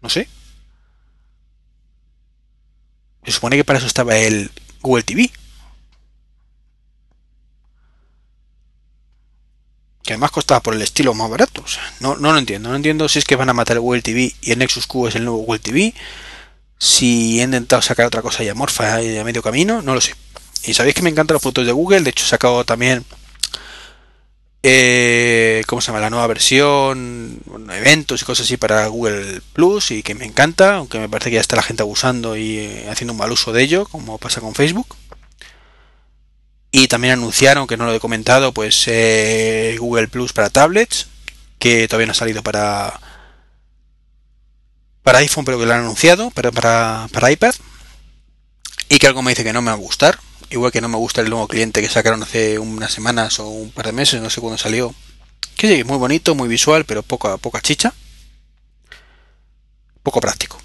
[0.00, 0.28] No sé.
[3.24, 4.50] Se supone que para eso estaba el
[4.80, 5.30] Google TV.
[10.02, 11.64] que además costaba por el estilo más barato.
[12.00, 12.68] no, no lo entiendo.
[12.68, 15.08] No entiendo si es que van a matar el Google TV y el Nexus Q
[15.08, 15.94] es el nuevo Google TV.
[16.78, 20.14] Si he intentado sacar otra cosa ya morfa a medio camino, no lo sé.
[20.64, 22.02] Y sabéis que me encantan los productos de Google.
[22.02, 23.04] De hecho, he sacado también.
[24.64, 26.00] Eh, ¿Cómo se llama?
[26.00, 27.40] La nueva versión,
[27.72, 31.34] eventos y cosas así para Google Plus y que me encanta, aunque me parece que
[31.36, 34.40] ya está la gente abusando y eh, haciendo un mal uso de ello, como pasa
[34.40, 34.96] con Facebook.
[36.70, 41.08] Y también anunciaron, que no lo he comentado, pues eh, Google Plus para tablets,
[41.58, 42.98] que todavía no ha salido para,
[45.02, 47.54] para iPhone, pero que lo han anunciado, pero para, para iPad.
[48.88, 50.18] Y que algo me dice que no me va a gustar.
[50.52, 53.70] Igual que no me gusta el nuevo cliente que sacaron hace unas semanas o un
[53.70, 54.94] par de meses, no sé cuándo salió.
[55.56, 57.94] Que sí, muy bonito, muy visual, pero poca, poca chicha.
[60.02, 60.60] Poco práctico.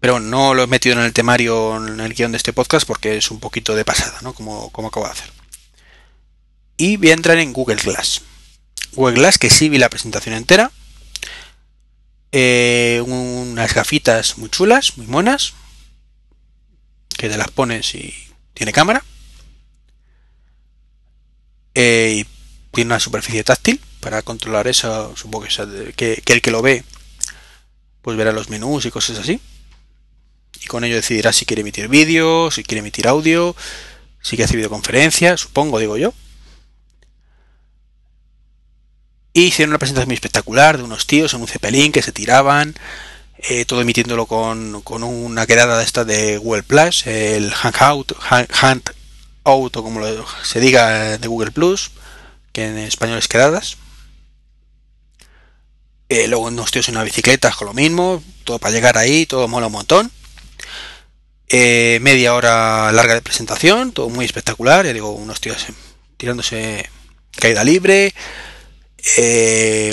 [0.00, 3.16] Pero no lo he metido en el temario, en el guion de este podcast, porque
[3.16, 4.34] es un poquito de pasada, ¿no?
[4.34, 5.30] Como, como acabo de hacer.
[6.76, 8.22] y voy a entrar en Google Glass.
[8.94, 10.72] Google Glass que sí vi la presentación entera.
[12.32, 15.54] Eh, unas gafitas muy chulas, muy monas,
[17.14, 18.14] que te las pones y
[18.54, 19.04] tiene cámara.
[21.74, 22.26] Eh, y
[22.72, 25.14] tiene una superficie táctil para controlar eso.
[25.16, 26.84] Supongo que, que, el que lo ve,
[28.02, 29.40] pues verá los menús y cosas así.
[30.60, 33.56] Y con ello decidirá si quiere emitir vídeo, si quiere emitir audio,
[34.20, 36.14] si quiere hacer videoconferencia, supongo, digo yo.
[39.32, 42.74] Y hicieron una presentación muy espectacular de unos tíos en un cepelín que se tiraban,
[43.44, 48.90] eh, todo emitiéndolo con, una quedada de esta de Google Plus, el Hangout, Hangout,
[49.42, 50.00] o como
[50.44, 51.90] se diga de Google Plus,
[52.52, 53.78] que en español es quedadas.
[56.08, 59.48] Eh, luego unos tíos en una bicicleta con lo mismo, todo para llegar ahí, todo
[59.48, 60.12] mola un montón.
[61.48, 65.66] Eh, media hora larga de presentación, todo muy espectacular, ya digo, unos tíos
[66.16, 66.88] tirándose
[67.32, 68.14] caída libre,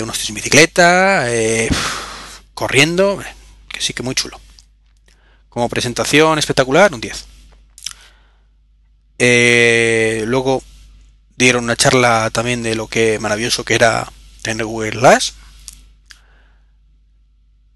[0.02, 1.26] unos tíos en bicicleta,
[2.54, 3.20] corriendo,
[3.80, 4.40] sí que muy chulo.
[5.48, 7.26] Como presentación espectacular, un 10.
[9.18, 10.62] Eh, luego
[11.36, 14.10] dieron una charla también de lo que maravilloso que era
[14.42, 15.34] tener Google Glass.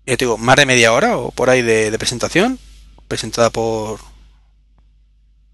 [0.07, 2.59] Ya te digo, más de media hora o por ahí de, presentación,
[3.09, 4.01] presentada por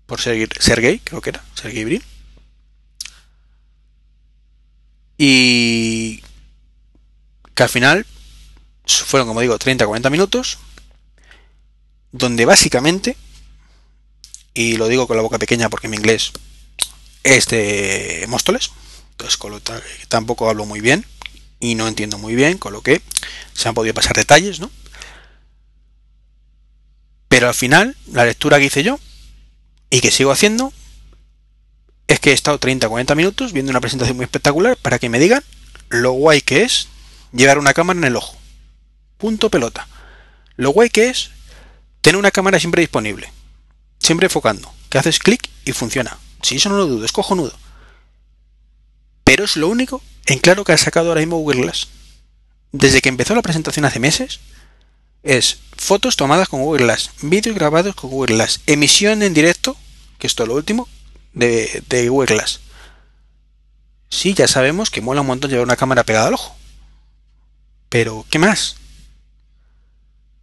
[0.06, 2.02] por Sergey, creo que era, Sergey Brin.
[5.16, 6.22] Y
[7.54, 8.06] que al final
[8.98, 10.58] fueron, como digo, 30-40 minutos,
[12.12, 13.16] donde básicamente,
[14.54, 16.32] y lo digo con la boca pequeña porque mi inglés
[17.22, 18.70] es de Móstoles,
[19.12, 19.38] entonces
[20.08, 21.04] tampoco hablo muy bien
[21.60, 23.02] y no entiendo muy bien, con lo que
[23.52, 24.70] se han podido pasar detalles, ¿no?
[27.28, 28.98] Pero al final, la lectura que hice yo
[29.90, 30.72] y que sigo haciendo
[32.08, 35.44] es que he estado 30-40 minutos viendo una presentación muy espectacular para que me digan
[35.90, 36.88] lo guay que es
[37.32, 38.39] llevar una cámara en el ojo.
[39.20, 39.86] Punto pelota.
[40.56, 41.30] Lo guay que es
[42.00, 43.32] tener una cámara siempre disponible,
[43.98, 46.18] siempre enfocando, que haces clic y funciona.
[46.42, 47.52] Si eso no lo dudo, es cojonudo.
[49.22, 51.88] Pero es lo único en claro que ha sacado ahora mismo Google Glass.
[52.72, 54.40] Desde que empezó la presentación hace meses,
[55.22, 59.76] es fotos tomadas con Google Glass, vídeos grabados con Google Glass, emisión en directo,
[60.18, 60.88] que esto es lo último,
[61.34, 62.60] de, de Google Glass.
[64.08, 66.56] Sí, ya sabemos que mola un montón llevar una cámara pegada al ojo.
[67.88, 68.76] Pero, ¿qué más?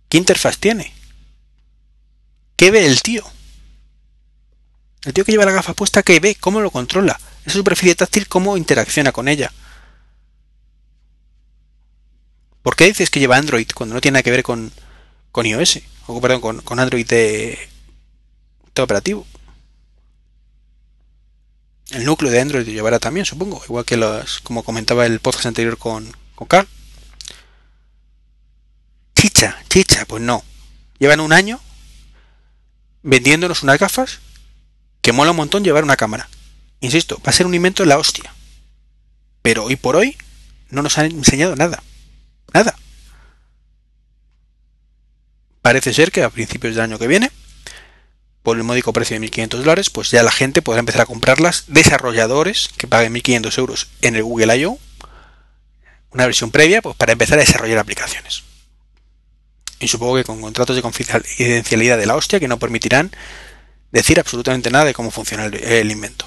[0.09, 0.93] ¿Qué interfaz tiene?
[2.55, 3.23] ¿Qué ve el tío?
[5.03, 6.35] El tío que lleva la gafa puesta, ¿qué ve?
[6.35, 7.19] ¿Cómo lo controla?
[7.45, 9.51] Esa superficie táctil, ¿cómo interacciona con ella?
[12.61, 14.71] ¿Por qué dices que lleva Android cuando no tiene nada que ver con,
[15.31, 15.79] con iOS?
[16.07, 17.57] O perdón, con, con Android de,
[18.75, 19.25] de operativo
[21.91, 25.77] el núcleo de Android llevará también, supongo, igual que los, como comentaba el podcast anterior
[25.77, 26.67] con, con Carl.
[29.27, 30.41] Chicha, chicha, pues no.
[30.99, 31.59] Llevan un año
[33.03, 34.19] vendiéndonos unas gafas
[35.01, 36.29] que mola un montón llevar una cámara.
[36.79, 38.33] Insisto, va a ser un invento de la hostia.
[39.41, 40.15] Pero hoy por hoy
[40.69, 41.83] no nos han enseñado nada.
[42.53, 42.73] Nada.
[45.61, 47.29] Parece ser que a principios del año que viene
[48.43, 51.65] por el módico precio de 1.500 dólares, pues ya la gente podrá empezar a comprarlas.
[51.67, 54.79] Desarrolladores que paguen 1.500 euros en el Google I.O.
[56.11, 58.46] Una versión previa pues, para empezar a desarrollar aplicaciones.
[59.79, 63.11] Y supongo que con contratos de confidencialidad de la hostia que no permitirán
[63.91, 66.25] decir absolutamente nada de cómo funciona el, invento.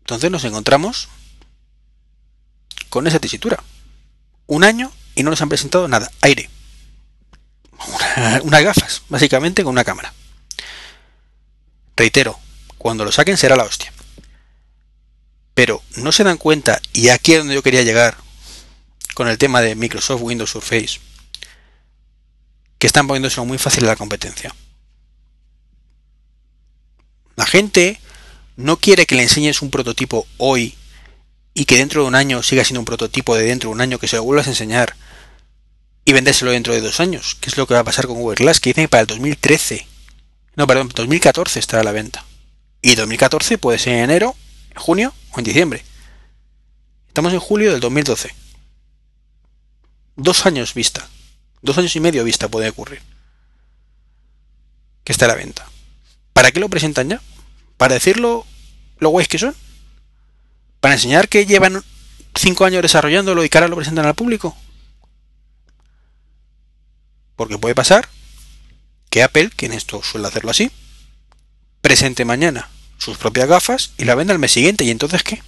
[0.00, 1.08] Entonces nos encontramos
[2.88, 3.62] con esa tesitura.
[4.46, 6.10] Un año y no nos han presentado nada.
[6.22, 6.48] Aire
[8.42, 10.12] unas gafas, básicamente con una cámara.
[11.96, 12.38] Reitero,
[12.78, 13.92] cuando lo saquen será la hostia.
[15.58, 18.16] Pero no se dan cuenta, y aquí es donde yo quería llegar
[19.14, 21.00] con el tema de Microsoft Windows Surface,
[22.78, 24.54] que están poniéndose muy fácil la competencia.
[27.34, 28.00] La gente
[28.54, 30.76] no quiere que le enseñes un prototipo hoy
[31.54, 33.98] y que dentro de un año siga siendo un prototipo de dentro de un año
[33.98, 34.94] que se lo vuelvas a enseñar
[36.04, 38.36] y vendérselo dentro de dos años, que es lo que va a pasar con Google
[38.36, 39.88] Glass, que dicen que para el 2013,
[40.54, 42.24] no, perdón, 2014 estará a la venta.
[42.80, 44.47] Y 2014 puede ser en enero, en
[44.78, 45.84] junio o en diciembre.
[47.08, 48.34] Estamos en julio del 2012.
[50.16, 51.08] Dos años vista.
[51.62, 53.02] Dos años y medio vista puede ocurrir.
[55.04, 55.68] Que está a la venta.
[56.32, 57.20] ¿Para qué lo presentan ya?
[57.76, 58.46] ¿Para decirlo
[58.98, 59.54] lo guays que son?
[60.80, 61.82] ¿Para enseñar que llevan
[62.34, 64.56] cinco años desarrollándolo y que ahora lo presentan al público?
[67.34, 68.08] Porque puede pasar
[69.10, 70.70] que Apple, que en esto suele hacerlo así,
[71.80, 72.68] presente mañana
[72.98, 74.84] sus propias gafas y la venda al mes siguiente.
[74.84, 75.42] ¿Y entonces qué?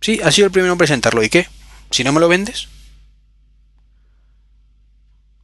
[0.00, 1.22] Sí, ha sido el primero en presentarlo.
[1.22, 1.48] ¿Y qué?
[1.90, 2.68] Si no me lo vendes.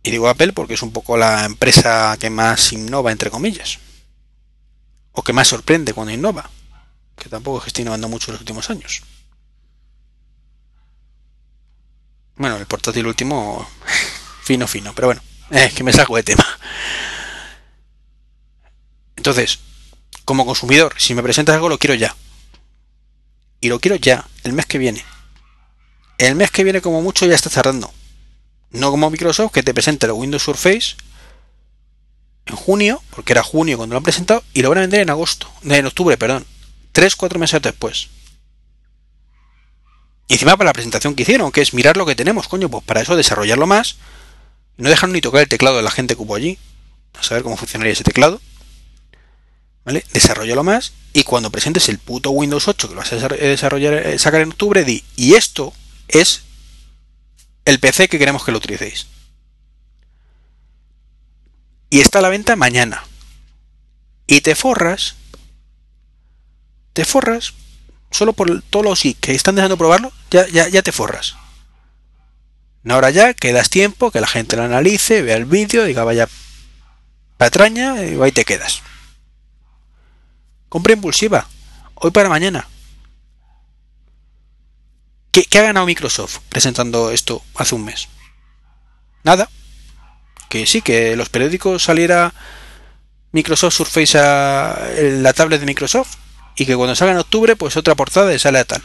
[0.03, 3.79] Y digo Apple porque es un poco la empresa que más innova, entre comillas.
[5.13, 6.51] O que más sorprende cuando innova.
[7.17, 9.03] Que tampoco es que esté innovando mucho en los últimos años.
[12.37, 13.69] Bueno, el portátil último,
[14.43, 16.47] fino, fino, pero bueno, es que me saco de tema.
[19.21, 19.59] Entonces,
[20.25, 22.17] como consumidor, si me presentas algo, lo quiero ya.
[23.61, 25.05] Y lo quiero ya, el mes que viene.
[26.17, 27.93] El mes que viene, como mucho, ya está tardando.
[28.71, 30.97] No como Microsoft, que te presenta el Windows Surface
[32.47, 35.11] en junio, porque era junio cuando lo han presentado, y lo van a vender en
[35.11, 36.47] agosto, en octubre, perdón.
[36.93, 38.09] Tres, cuatro meses después.
[40.29, 42.85] Y encima para la presentación que hicieron, que es mirar lo que tenemos, coño, pues
[42.85, 43.97] para eso desarrollarlo más.
[44.79, 46.59] No dejar ni tocar el teclado de la gente que hubo allí.
[47.19, 48.41] A saber cómo funcionaría ese teclado.
[49.85, 50.05] ¿Vale?
[50.13, 50.93] Desarrollalo más.
[51.13, 54.51] Y cuando presentes el puto Windows 8 que lo vas a desarrollar, eh, sacar en
[54.51, 55.03] octubre, di.
[55.17, 55.73] Y esto
[56.09, 56.43] es
[57.65, 59.07] el PC que queremos que lo utilicéis.
[61.89, 63.05] Y está a la venta mañana.
[64.27, 65.17] Y te forras.
[66.93, 67.55] Te forras
[68.11, 71.37] solo por todos los que están dejando probarlo, ya, ya, ya te forras.
[72.89, 76.29] Ahora ya que das tiempo, que la gente lo analice, vea el vídeo, diga vaya
[77.37, 78.83] patraña y ahí te quedas.
[80.71, 81.49] Compra impulsiva,
[81.97, 82.67] hoy para mañana.
[85.33, 88.09] ¿Qué, ha ganado Microsoft presentando esto hace un mes?
[89.25, 89.51] Nada.
[90.49, 92.33] Que sí, que los periódicos saliera
[93.33, 96.17] Microsoft Surface a la tablet de Microsoft
[96.57, 98.83] y que cuando salga en octubre, pues otra portada sale a tal.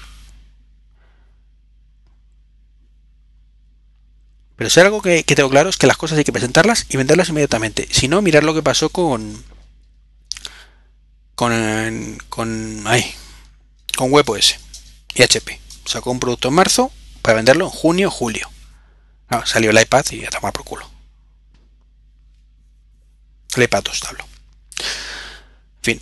[4.55, 7.29] Pero si algo que, tengo claro es que las cosas hay que presentarlas y venderlas
[7.29, 7.88] inmediatamente.
[7.91, 9.43] Si no, mirar lo que pasó con.
[11.36, 12.17] Con.
[12.29, 12.83] con.
[12.86, 13.13] ay,
[13.95, 14.55] con WebOS
[15.13, 15.59] y HP.
[15.86, 18.49] Sacó un producto en marzo para venderlo en junio julio.
[19.45, 20.89] salió el iPad y a tomar por culo.
[23.55, 24.25] El iPad 2 hablo.
[24.79, 26.01] En fin.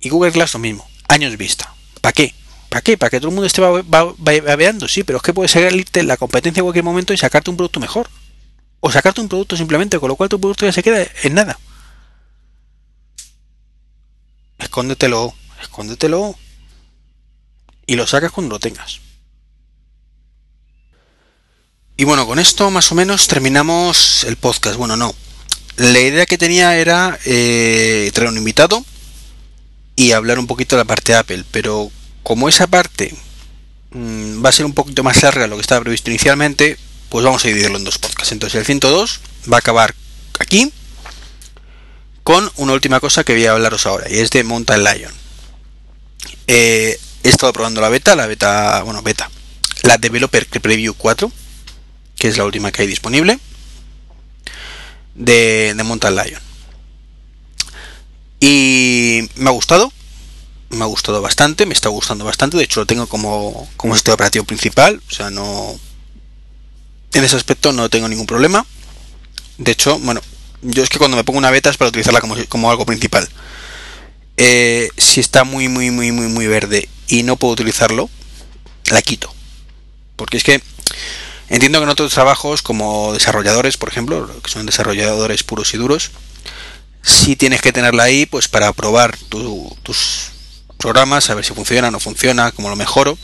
[0.00, 1.72] Y Google Glass lo mismo años vista.
[2.00, 2.34] ¿Para qué?
[2.68, 2.96] ¿Para qué?
[2.96, 4.88] ¿Para que todo el mundo esté babeando?
[4.88, 7.80] Sí, pero es que puedes salirte la competencia en cualquier momento y sacarte un producto
[7.80, 8.08] mejor.
[8.78, 11.58] O sacarte un producto simplemente, con lo cual tu producto ya se queda en nada.
[14.70, 16.36] Escóndetelo, escóndetelo.
[17.86, 19.00] Y lo sacas cuando lo tengas.
[21.96, 24.76] Y bueno, con esto más o menos terminamos el podcast.
[24.76, 25.12] Bueno, no.
[25.76, 28.84] La idea que tenía era eh, traer un invitado
[29.96, 31.90] y hablar un poquito de la parte de Apple, pero
[32.22, 33.12] como esa parte
[33.90, 37.24] mm, va a ser un poquito más larga de lo que estaba previsto inicialmente, pues
[37.24, 38.30] vamos a dividirlo en dos podcasts.
[38.30, 39.20] Entonces el 102
[39.52, 39.96] va a acabar
[40.38, 40.72] aquí
[42.56, 45.12] una última cosa que voy a hablaros ahora, y es de Mountain Lion.
[46.46, 49.30] Eh, he estado probando la beta, la beta, bueno, beta,
[49.82, 51.30] la Developer Preview 4,
[52.16, 53.38] que es la última que hay disponible,
[55.14, 56.40] de, de Mountain Lion.
[58.40, 59.92] Y me ha gustado,
[60.70, 64.14] me ha gustado bastante, me está gustando bastante, de hecho lo tengo como, como sistema
[64.14, 65.78] operativo principal, o sea, no...
[67.12, 68.64] En ese aspecto no tengo ningún problema.
[69.58, 70.20] De hecho, bueno,
[70.62, 73.28] yo es que cuando me pongo una beta es para utilizarla como, como algo principal.
[74.36, 78.08] Eh, si está muy, muy, muy, muy, muy verde y no puedo utilizarlo,
[78.90, 79.32] la quito.
[80.16, 80.62] Porque es que
[81.48, 86.10] entiendo que en otros trabajos, como desarrolladores, por ejemplo, que son desarrolladores puros y duros,
[87.02, 90.30] si tienes que tenerla ahí pues para probar tus
[90.78, 93.18] programas, a ver si funciona, no funciona, cómo lo mejoro.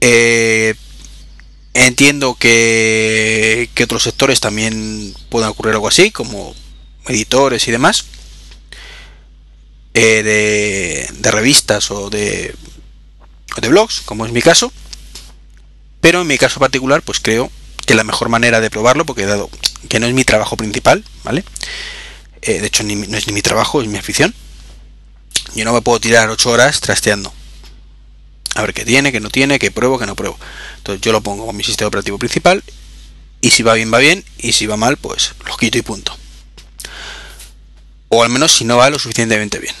[0.00, 0.74] Eh,
[1.84, 6.54] entiendo que, que otros sectores también puedan ocurrir algo así, como
[7.06, 8.06] editores y demás,
[9.94, 12.54] eh, de, revistas o de,
[13.60, 14.72] de blogs, como es mi caso.
[16.00, 17.50] Pero en mi caso particular, pues creo
[17.84, 19.50] que la mejor manera de probarlo, porque dado
[19.88, 21.44] que no es mi trabajo principal, ¿vale?
[22.42, 24.34] Eh, de hecho no es ni mi trabajo, es mi afición.
[25.54, 27.32] Yo no me puedo tirar 8 horas trasteando.
[28.56, 30.38] A ver qué tiene, qué no tiene, qué pruebo, qué no pruebo.
[30.78, 32.64] Entonces yo lo pongo con mi sistema operativo principal
[33.42, 36.16] y si va bien, va bien y si va mal, pues lo quito y punto.
[38.08, 39.74] O al menos si no va lo suficientemente bien.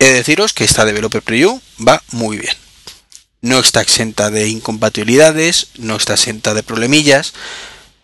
[0.00, 2.54] He de deciros que esta Developer Preview va muy bien.
[3.42, 7.32] No está exenta de incompatibilidades, no está exenta de problemillas.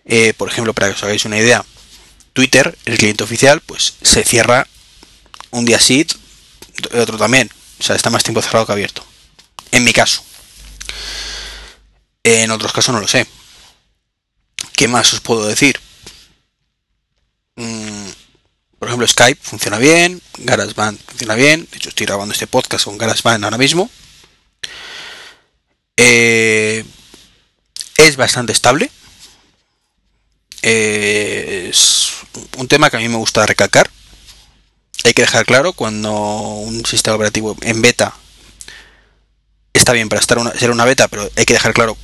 [0.04, 1.64] Eh, por ejemplo, para que os hagáis una idea,
[2.32, 4.68] Twitter, el cliente oficial, pues se cierra
[5.50, 6.06] un día sí,
[6.94, 7.50] otro también.
[7.80, 9.04] O sea, está más tiempo cerrado que abierto.
[9.72, 10.22] En mi caso.
[12.22, 13.26] En otros casos no lo sé.
[14.76, 15.80] ¿Qué más os puedo decir?
[17.56, 18.08] Mm,
[18.78, 21.66] por ejemplo, Skype funciona bien, GarageBand funciona bien.
[21.70, 23.90] De hecho, estoy grabando este podcast con GarageBand ahora mismo.
[25.96, 26.84] Eh,
[27.96, 28.90] es bastante estable.
[30.62, 32.12] Eh, es
[32.58, 33.90] un tema que a mí me gusta recalcar.
[35.04, 38.14] Hay que dejar claro cuando un sistema operativo en beta
[39.72, 41.96] está bien para estar una, ser una beta, pero hay que dejar claro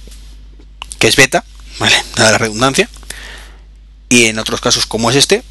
[0.98, 1.44] que es beta,
[1.78, 1.96] ¿vale?
[2.16, 2.88] Nada de la redundancia.
[4.08, 5.42] Y en otros casos como es este,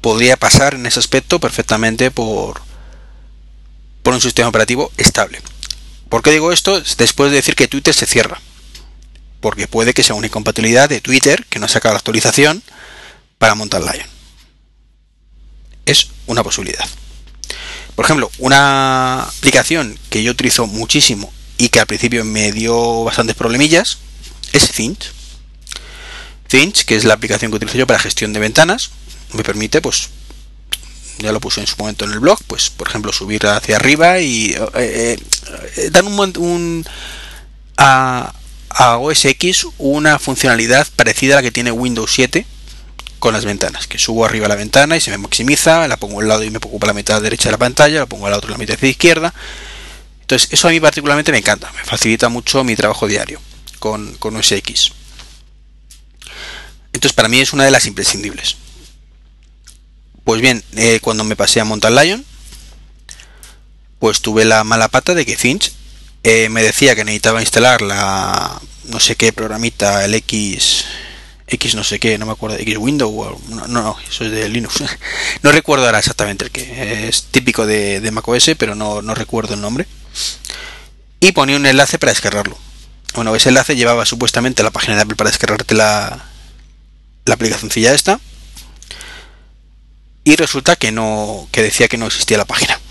[0.00, 2.60] podría pasar en ese aspecto perfectamente por,
[4.02, 5.40] por un sistema operativo estable.
[6.08, 6.80] ¿Por qué digo esto?
[6.98, 8.40] Después de decir que Twitter se cierra.
[9.40, 12.62] Porque puede que sea una incompatibilidad de Twitter que no ha sacado la actualización
[13.38, 14.11] para montar Lion.
[15.86, 16.84] Es una posibilidad.
[17.94, 23.36] Por ejemplo, una aplicación que yo utilizo muchísimo y que al principio me dio bastantes
[23.36, 23.98] problemillas
[24.52, 25.12] es Finch.
[26.48, 28.90] Finch, que es la aplicación que utilizo yo para gestión de ventanas,
[29.32, 30.08] me permite, pues,
[31.18, 34.20] ya lo puse en su momento en el blog, pues, por ejemplo, subir hacia arriba
[34.20, 35.18] y eh,
[35.76, 36.86] eh, dan un, un
[37.76, 38.34] a,
[38.70, 42.46] a OS X una funcionalidad parecida a la que tiene Windows 7
[43.22, 46.26] con las ventanas, que subo arriba la ventana y se me maximiza, la pongo al
[46.26, 48.58] lado y me ocupa la mitad derecha de la pantalla, la pongo al otro la
[48.58, 49.32] mitad de izquierda.
[50.22, 53.40] Entonces, eso a mí particularmente me encanta, me facilita mucho mi trabajo diario
[53.78, 54.90] con, con OS X.
[56.92, 58.56] Entonces, para mí es una de las imprescindibles.
[60.24, 62.24] Pues bien, eh, cuando me pasé a Mountain Lion,
[64.00, 65.72] pues tuve la mala pata de que Finch
[66.24, 70.86] eh, me decía que necesitaba instalar la no sé qué programita, el X
[71.52, 74.82] X no sé qué, no me acuerdo, X Window, no, no, eso es de Linux.
[75.42, 79.60] no recuerdo ahora exactamente el que es típico de, macOS, pero no, no recuerdo el
[79.60, 79.86] nombre.
[81.20, 82.58] Y ponía un enlace para descargarlo.
[83.14, 86.24] Bueno, ese enlace llevaba supuestamente a la página de Apple para descargarte la,
[87.24, 88.20] la aplicacióncilla esta
[90.24, 92.78] y resulta que no que decía que no existía la página.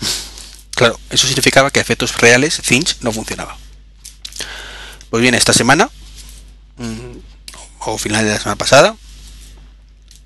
[0.74, 3.56] Claro, eso significaba que efectos reales Finch no funcionaba.
[5.10, 5.90] Pues bien, esta semana
[6.78, 7.18] mm,
[7.86, 8.96] o final de la semana pasada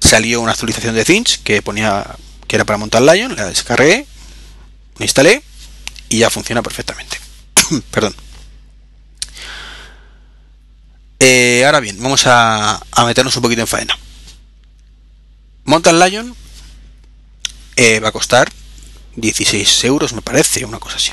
[0.00, 2.07] salió una actualización de Finch que ponía
[2.46, 4.07] que era para montar Lion, la descargué,
[4.98, 5.42] la instalé
[6.09, 7.18] y ya funciona perfectamente.
[7.90, 8.14] Perdón.
[11.18, 13.98] Eh, ahora bien, vamos a, a meternos un poquito en faena.
[15.64, 16.36] Mountain Lion
[17.74, 18.50] eh, va a costar
[19.16, 21.11] 16 euros, me parece, una cosa así.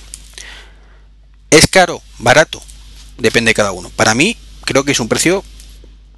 [1.49, 2.01] ¿Es caro?
[2.19, 2.61] ¿Barato?
[3.17, 3.89] Depende de cada uno.
[3.89, 5.43] Para mí, creo que es un precio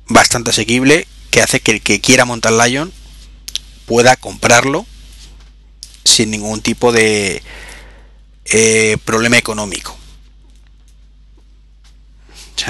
[0.08, 2.92] bastante asequible que hace que el que quiera montar Lion
[3.86, 4.86] pueda comprarlo
[6.04, 7.42] sin ningún tipo de
[8.46, 9.98] eh, problema económico.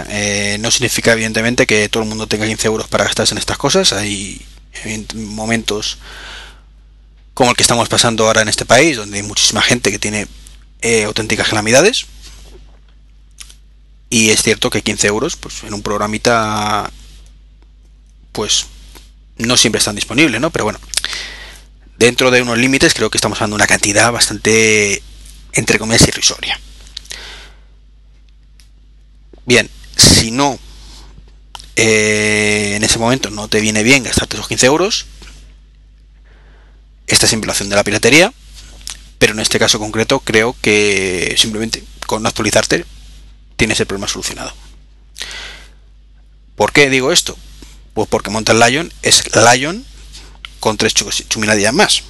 [0.09, 3.57] Eh, no significa evidentemente que todo el mundo tenga 15 euros para gastarse en estas
[3.57, 3.93] cosas.
[3.93, 4.41] Hay
[5.13, 5.97] momentos
[7.33, 10.27] como el que estamos pasando ahora en este país, donde hay muchísima gente que tiene
[10.81, 12.05] eh, auténticas calamidades.
[14.09, 16.89] Y es cierto que 15 euros, pues en un programita,
[18.36, 18.67] pues
[19.38, 20.51] no siempre están disponibles, ¿no?
[20.51, 20.79] Pero bueno,
[21.97, 25.01] dentro de unos límites creo que estamos hablando de una cantidad bastante,
[25.53, 26.59] entre comillas, irrisoria.
[29.45, 30.59] Bien, si no,
[31.75, 35.05] eh, en ese momento no te viene bien gastarte esos 15 euros,
[37.07, 38.33] esta es en violación de la piratería,
[39.17, 42.86] pero en este caso concreto creo que simplemente con actualizarte
[43.55, 44.53] tienes el problema solucionado.
[46.55, 47.38] ¿Por qué digo esto?
[47.95, 49.83] Pues porque Mountain Lion es Lion
[50.59, 52.03] con tres chuminadillas más.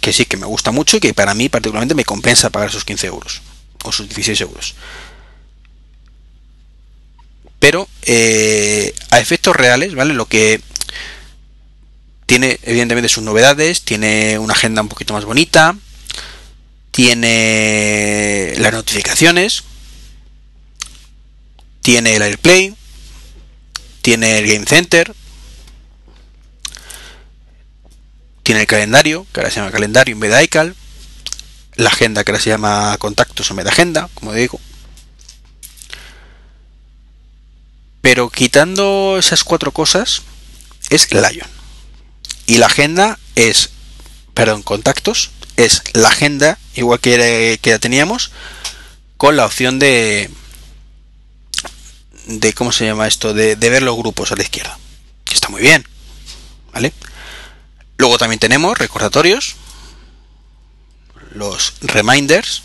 [0.00, 2.84] Que sí, que me gusta mucho y que para mí particularmente me compensa pagar esos
[2.84, 3.40] 15 euros
[3.84, 4.74] o sus 16 euros.
[7.60, 10.14] Pero eh, a efectos reales, ¿vale?
[10.14, 10.60] Lo que
[12.26, 15.76] tiene evidentemente sus novedades, tiene una agenda un poquito más bonita,
[16.90, 19.62] tiene las notificaciones,
[21.82, 22.74] tiene el AirPlay,
[24.08, 25.14] tiene el Game Center,
[28.42, 30.74] tiene el calendario, que ahora se llama calendario en vez de iCal,
[31.74, 34.58] la agenda que ahora se llama contactos en vez de agenda, como digo.
[38.00, 40.22] Pero quitando esas cuatro cosas,
[40.88, 41.50] es Lion.
[42.46, 43.68] Y la agenda es,
[44.32, 48.30] perdón, contactos, es la agenda, igual que, que ya teníamos,
[49.18, 50.30] con la opción de,
[52.28, 53.32] de ¿cómo se llama esto?
[53.34, 54.78] De, de, ver los grupos a la izquierda.
[55.24, 55.84] Que está muy bien.
[56.72, 56.92] ¿Vale?
[57.96, 59.56] Luego también tenemos recordatorios.
[61.32, 62.62] Los reminders.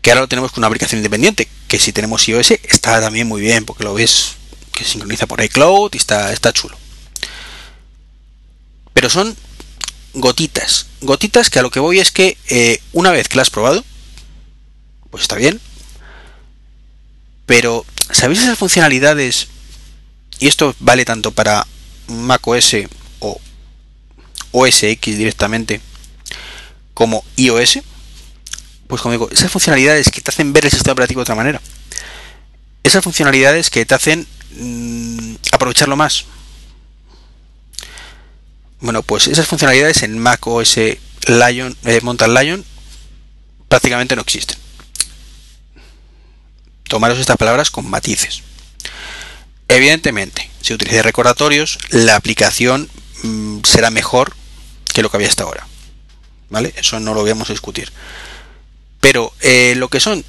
[0.00, 1.48] Que ahora lo tenemos con una aplicación independiente.
[1.66, 3.64] Que si tenemos iOS está también muy bien.
[3.64, 4.36] Porque lo ves
[4.72, 6.78] que sincroniza por iCloud y está, está chulo.
[8.94, 9.36] Pero son
[10.14, 10.86] gotitas.
[11.00, 13.84] Gotitas que a lo que voy es que eh, una vez que la has probado,
[15.10, 15.60] pues está bien.
[17.46, 19.48] Pero, ¿sabéis esas funcionalidades?
[20.38, 21.66] Y esto vale tanto para
[22.08, 22.76] Mac OS
[23.20, 23.40] o
[24.52, 25.80] OS X directamente
[26.92, 27.80] como iOS.
[28.88, 31.60] Pues como digo, esas funcionalidades que te hacen ver el sistema operativo de otra manera.
[32.82, 34.26] Esas funcionalidades que te hacen
[34.58, 36.24] mm, aprovecharlo más.
[38.80, 40.76] Bueno, pues esas funcionalidades en Mac OS
[41.26, 42.64] Lion, eh, Mountain Lion
[43.68, 44.65] prácticamente no existen.
[46.88, 48.42] Tomaros estas palabras con matices.
[49.68, 52.88] Evidentemente, si utilizáis recordatorios, la aplicación
[53.22, 54.34] mm, será mejor
[54.92, 55.66] que lo que había hasta ahora.
[56.48, 56.72] ¿Vale?
[56.76, 57.92] Eso no lo vamos a discutir.
[59.00, 60.24] Pero eh, lo que son,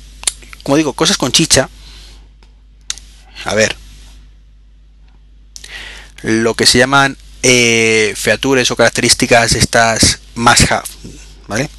[0.64, 1.70] como digo, cosas con chicha.
[3.46, 3.76] A ver.
[6.24, 10.88] Lo que se llaman eh, features o características estas más have,
[11.48, 11.70] ¿vale?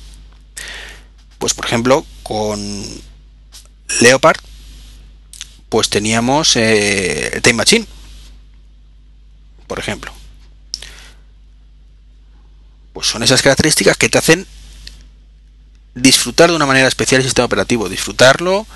[1.38, 2.84] Pues por ejemplo, con
[4.00, 4.38] Leopard,
[5.68, 7.86] pues teníamos eh, Time Machine,
[9.66, 10.12] por ejemplo.
[12.92, 14.46] Pues son esas características que te hacen
[15.94, 18.66] disfrutar de una manera especial el sistema operativo, disfrutarlo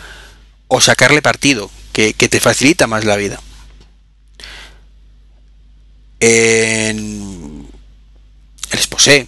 [0.68, 3.40] o sacarle partido, que, te facilita más la vida.
[6.20, 7.68] En
[8.70, 9.26] el Exposé,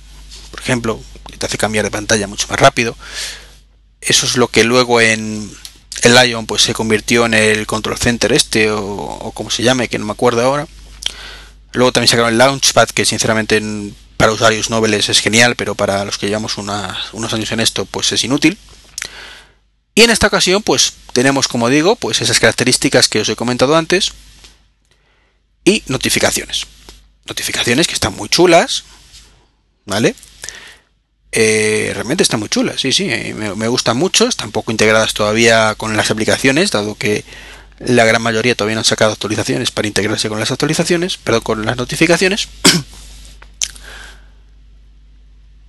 [0.50, 2.96] por ejemplo, que te hace cambiar de pantalla mucho más rápido.
[4.00, 5.50] Eso es lo que luego en
[6.04, 9.98] el Lion pues se convirtió en el Control Center este o, como se llame, que
[9.98, 10.68] no me acuerdo ahora.
[11.72, 13.60] Luego también sacaron el Launchpad, que sinceramente
[14.16, 18.12] para usuarios nobles es genial, pero para los que llevamos unos años en esto, pues
[18.12, 18.58] es inútil.
[19.94, 23.74] Y en esta ocasión, pues tenemos, como digo, pues esas características que os he comentado
[23.76, 24.12] antes
[25.64, 26.66] y notificaciones.
[27.26, 28.84] Notificaciones que están muy chulas,
[29.86, 30.14] ¿vale?
[31.36, 35.74] Eh, realmente están muy chulas, sí, sí, eh, me, gustan mucho, están poco integradas todavía
[35.74, 37.24] con las aplicaciones, dado que
[37.80, 41.66] la gran mayoría todavía no han sacado actualizaciones para integrarse con las actualizaciones, pero con
[41.66, 42.46] las notificaciones.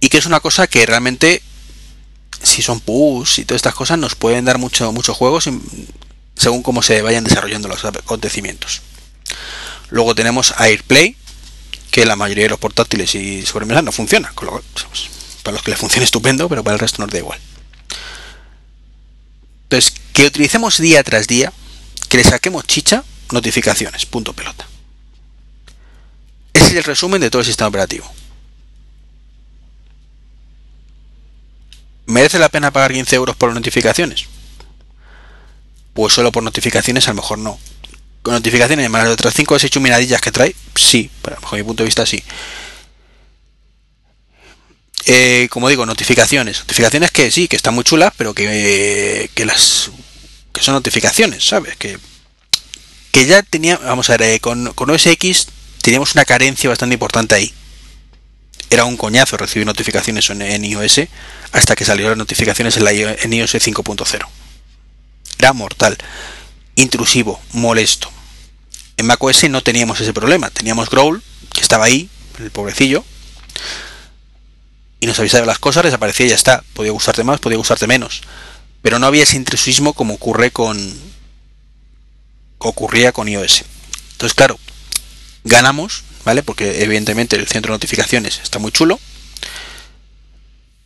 [0.02, 1.42] y que es una cosa que realmente,
[2.44, 7.02] si son push y todas estas cosas, nos pueden dar mucho, juego según cómo se
[7.02, 8.84] vayan desarrollando los acontecimientos.
[9.90, 11.16] Luego tenemos AirPlay,
[11.90, 14.62] que la mayoría de los portátiles y sobremesas no funciona, con lo
[14.92, 15.15] pues,
[15.46, 17.40] para los que les funcione estupendo, pero para el resto nos da igual.
[19.64, 21.54] Entonces, que utilicemos día tras día,
[22.10, 24.68] que le saquemos chicha, notificaciones, punto pelota.
[26.52, 28.12] Ese es el resumen de todo el sistema operativo.
[32.08, 34.26] ¿Merece la pena pagar 15 euros por notificaciones?
[35.94, 37.60] Pues solo por notificaciones a lo mejor no.
[38.24, 41.64] Con notificaciones más de otras 5 o 6 chuminadillas que trae, sí, pero bajo mi
[41.64, 42.24] punto de vista sí.
[45.08, 46.60] Eh, como digo, notificaciones.
[46.60, 49.92] Notificaciones que sí, que están muy chulas, pero que, que las
[50.52, 51.76] que son notificaciones, ¿sabes?
[51.76, 52.00] Que,
[53.12, 55.48] que ya tenía, vamos a ver, eh, con, con OS X
[55.82, 57.54] teníamos una carencia bastante importante ahí
[58.70, 61.02] era un coñazo recibir notificaciones en, iOS
[61.52, 64.28] hasta que salieron las notificaciones en, la, en iOS 5.0.
[65.38, 65.98] Era mortal,
[66.76, 68.12] intrusivo, molesto.
[68.98, 71.22] En macOS no teníamos ese problema, teníamos Growl,
[71.54, 73.06] que estaba ahí, el pobrecillo,
[75.00, 76.64] y nos avisaba las cosas, desaparecía y ya está.
[76.74, 78.22] Podía gustarte más, podía gustarte menos.
[78.82, 80.78] Pero no había ese intrusismo como ocurre con.
[82.58, 83.64] ocurría con iOS.
[84.14, 84.60] Entonces, claro,
[85.44, 86.44] ganamos ¿vale?
[86.44, 89.00] Porque evidentemente el centro de notificaciones está muy chulo,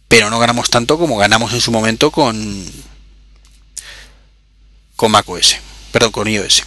[0.07, 2.65] pero no ganamos tanto como ganamos en su momento con
[4.95, 5.55] con macOS,
[5.93, 6.63] perdón, con iOS.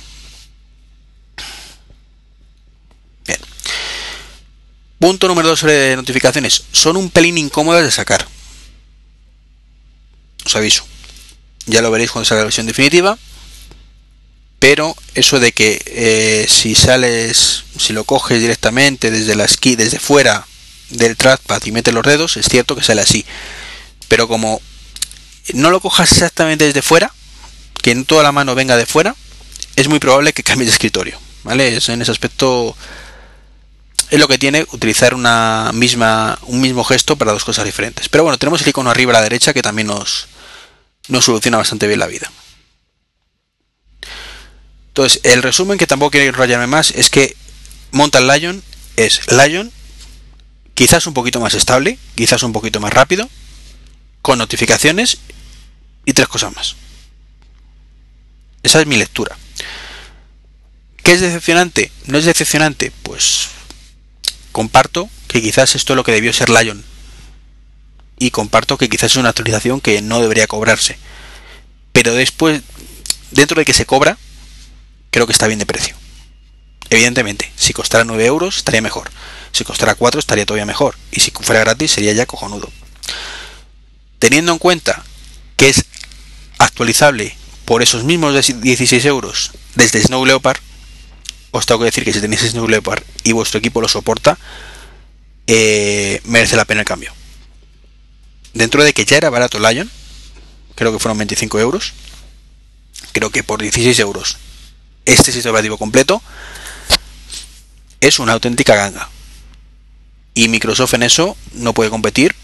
[5.03, 6.63] Punto número 2 sobre notificaciones.
[6.71, 8.25] Son un pelín incómodas de sacar.
[10.47, 10.85] Os aviso.
[11.67, 13.19] Ya lo veréis cuando salga la versión definitiva
[14.61, 19.99] pero eso de que eh, si sales, si lo coges directamente desde la esquí, desde
[19.99, 20.47] fuera
[20.91, 23.27] del trackpad y metes los dedos, es cierto que sale así.
[24.07, 24.63] Pero como
[25.53, 27.13] no lo cojas exactamente desde fuera,
[27.83, 29.17] que en toda la mano venga de fuera,
[29.75, 31.19] es muy probable que cambies de escritorio.
[31.43, 31.77] ¿Vale?
[31.85, 32.77] en ese aspecto
[34.13, 38.11] es lo que tiene utilizar una misma, un mismo gesto para dos cosas diferentes.
[38.11, 40.27] Pero bueno, tenemos el icono arriba a la derecha que también nos,
[41.09, 42.31] nos soluciona bastante bien la vida.
[44.89, 47.35] Entonces, el resumen que tampoco quiero enrollarme más es que
[47.93, 48.63] Mountain Lion
[48.97, 49.73] es Lion,
[50.75, 53.31] quizás un poquito más estable, quizás un poquito más rápido,
[54.21, 55.21] con notificaciones
[56.05, 56.77] y tres cosas más.
[58.63, 59.39] Esa es mi lectura.
[61.03, 61.91] ¿Qué es decepcionante?
[62.05, 62.93] ¿No es decepcionante?
[63.03, 63.49] Pues
[64.53, 66.85] comparto que quizás esto es lo que debió ser Lion.
[68.19, 70.97] Y comparto que quizás es una actualización que no debería cobrarse.
[71.93, 72.63] Pero después,
[73.33, 74.19] dentro de que se cobra,
[75.11, 75.97] creo que está bien de precio.
[76.91, 79.11] Evidentemente, si costara 9 euros estaría mejor.
[79.51, 80.97] Si costara 4 estaría todavía mejor.
[81.11, 82.71] Y si fuera gratis sería ya cojonudo.
[84.19, 85.03] Teniendo en cuenta
[85.57, 85.85] que es
[86.59, 90.61] actualizable por esos mismos 16 euros desde Snow Leopard,
[91.53, 94.39] os tengo que decir que si tenéis Snow Leopard y vuestro equipo lo soporta,
[95.47, 97.13] eh, merece la pena el cambio.
[98.55, 99.91] Dentro de que ya era barato Lion,
[100.75, 101.93] creo que fueron 25 euros,
[103.13, 104.39] creo que por 16 euros
[105.05, 106.23] este sistema operativo completo
[108.01, 109.09] es una auténtica ganga.
[110.35, 112.35] Y Microsoft en eso no puede competir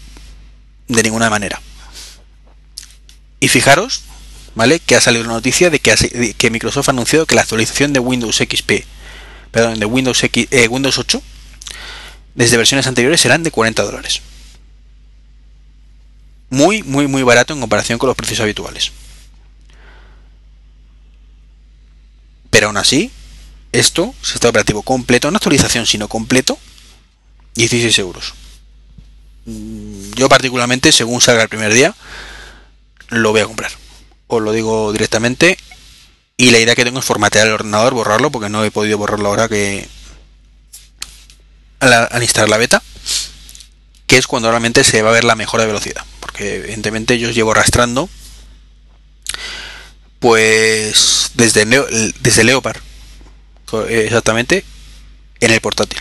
[0.87, 1.61] de ninguna manera.
[3.39, 4.03] Y fijaros,
[4.53, 4.79] ¿vale?
[4.79, 7.99] Que ha salido la noticia de que, que Microsoft ha anunciado que la actualización de
[7.99, 8.85] Windows XP,
[9.51, 11.21] perdón, de Windows, X, eh, Windows 8,
[12.35, 14.21] desde versiones anteriores serán de 40 dólares.
[16.49, 18.91] Muy, muy, muy barato en comparación con los precios habituales.
[22.49, 23.11] Pero aún así,
[23.71, 26.57] esto, sistema operativo completo, no actualización, sino completo,
[27.55, 28.33] 16 euros.
[29.45, 31.95] Mm, yo particularmente, según salga el primer día,
[33.09, 33.71] lo voy a comprar.
[34.27, 35.57] Os lo digo directamente.
[36.39, 39.27] Y la idea que tengo es formatear el ordenador, borrarlo, porque no he podido borrarlo
[39.27, 39.89] ahora que...
[41.81, 42.81] Al, instalar la beta.
[44.07, 46.05] Que es cuando realmente se va a ver la mejora de velocidad.
[46.21, 48.09] Porque evidentemente yo os llevo arrastrando.
[50.19, 51.65] Pues desde,
[52.21, 52.79] desde Leopard.
[53.89, 54.63] Exactamente.
[55.41, 55.99] En el portátil.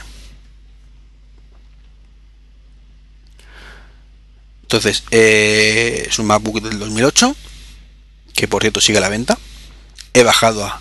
[4.62, 7.34] Entonces, eh, es un MacBook del 2008,
[8.34, 9.36] que por cierto sigue a la venta.
[10.18, 10.80] He bajado a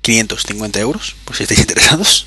[0.00, 2.26] 550 euros, por si estáis interesados.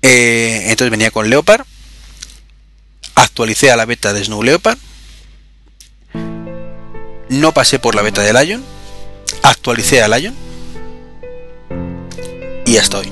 [0.00, 1.66] Eh, entonces venía con Leopard.
[3.16, 4.78] Actualicé a la beta de Snow Leopard.
[7.28, 8.64] No pasé por la beta de Lion.
[9.42, 10.36] Actualicé a Lion.
[12.64, 13.10] Y ya estoy.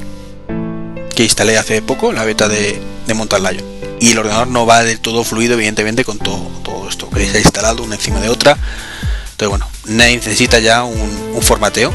[1.16, 3.64] Que instalé hace poco la beta de, de Mountain Lion
[3.98, 7.38] y el ordenador no va del todo fluido evidentemente con todo, todo esto que se
[7.38, 8.56] ha instalado una encima de otra
[9.36, 11.92] entonces bueno necesita ya un, formateo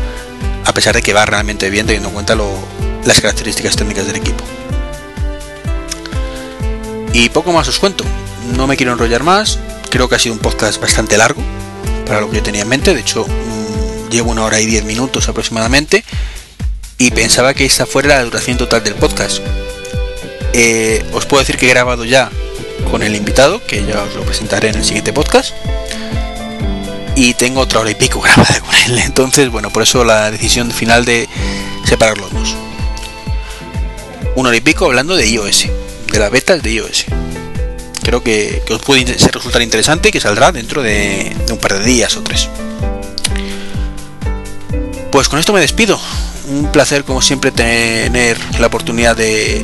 [0.64, 2.36] a pesar de que va realmente bien teniendo en cuenta
[3.04, 4.44] las características técnicas del equipo.
[7.14, 8.06] Y poco más os cuento.
[8.56, 9.58] No me quiero enrollar más.
[9.90, 11.42] Creo que ha sido un podcast bastante largo
[12.06, 12.94] para lo que yo tenía en mente.
[12.94, 16.06] De hecho mm, llevo una hora y diez minutos aproximadamente.
[17.00, 19.40] Y pensaba que esta fuera la duración total del podcast.
[20.54, 22.30] Eh, os puedo decir que he grabado ya
[22.92, 25.56] con el invitado, que ya os lo presentaré en el siguiente podcast.
[27.22, 28.98] Y tengo otra hora y pico grabada con él.
[28.98, 31.30] Entonces, bueno, por eso la decisión final de
[31.86, 32.56] separar los dos.
[34.36, 35.68] Una hora y pico hablando de iOS,
[36.12, 37.06] de la beta de iOS.
[38.02, 42.18] Creo que, os puede resultar interesante y que saldrá dentro de un par de días
[42.18, 42.50] o tres.
[45.12, 46.00] Pues con esto me despido.
[46.48, 49.64] Un placer como siempre tener la oportunidad de,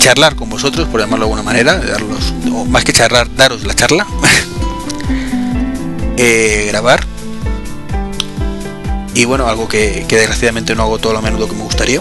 [0.00, 2.32] charlar con vosotros, por llamarlo de alguna manera, darlos,
[2.68, 4.06] más que charlar, daros la charla,
[6.16, 7.04] eh, grabar.
[9.14, 12.00] Y bueno, algo que, desgraciadamente no hago todo lo menudo que me gustaría.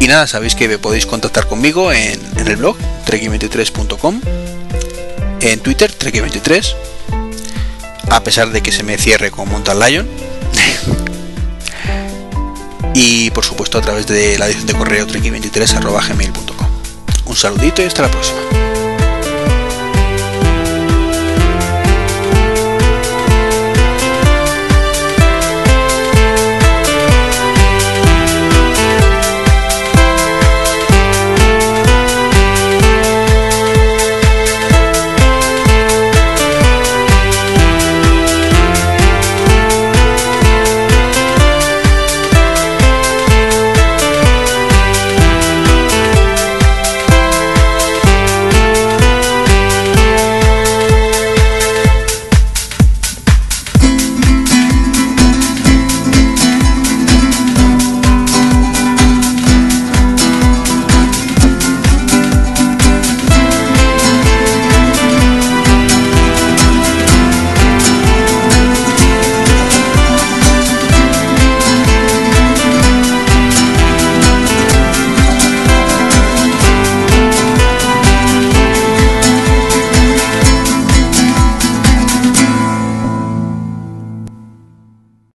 [0.00, 2.76] Y nada, sabéis que podéis contactar conmigo en, el blog
[3.06, 4.20] trek23.com,
[5.40, 6.74] en Twitter trek23,
[8.10, 10.08] a pesar de que se me cierre con Mountain Lion.
[12.94, 16.68] y por supuesto a través de la edición de correo treki23.gmail.com.
[17.26, 18.67] Un saludito y hasta la próxima.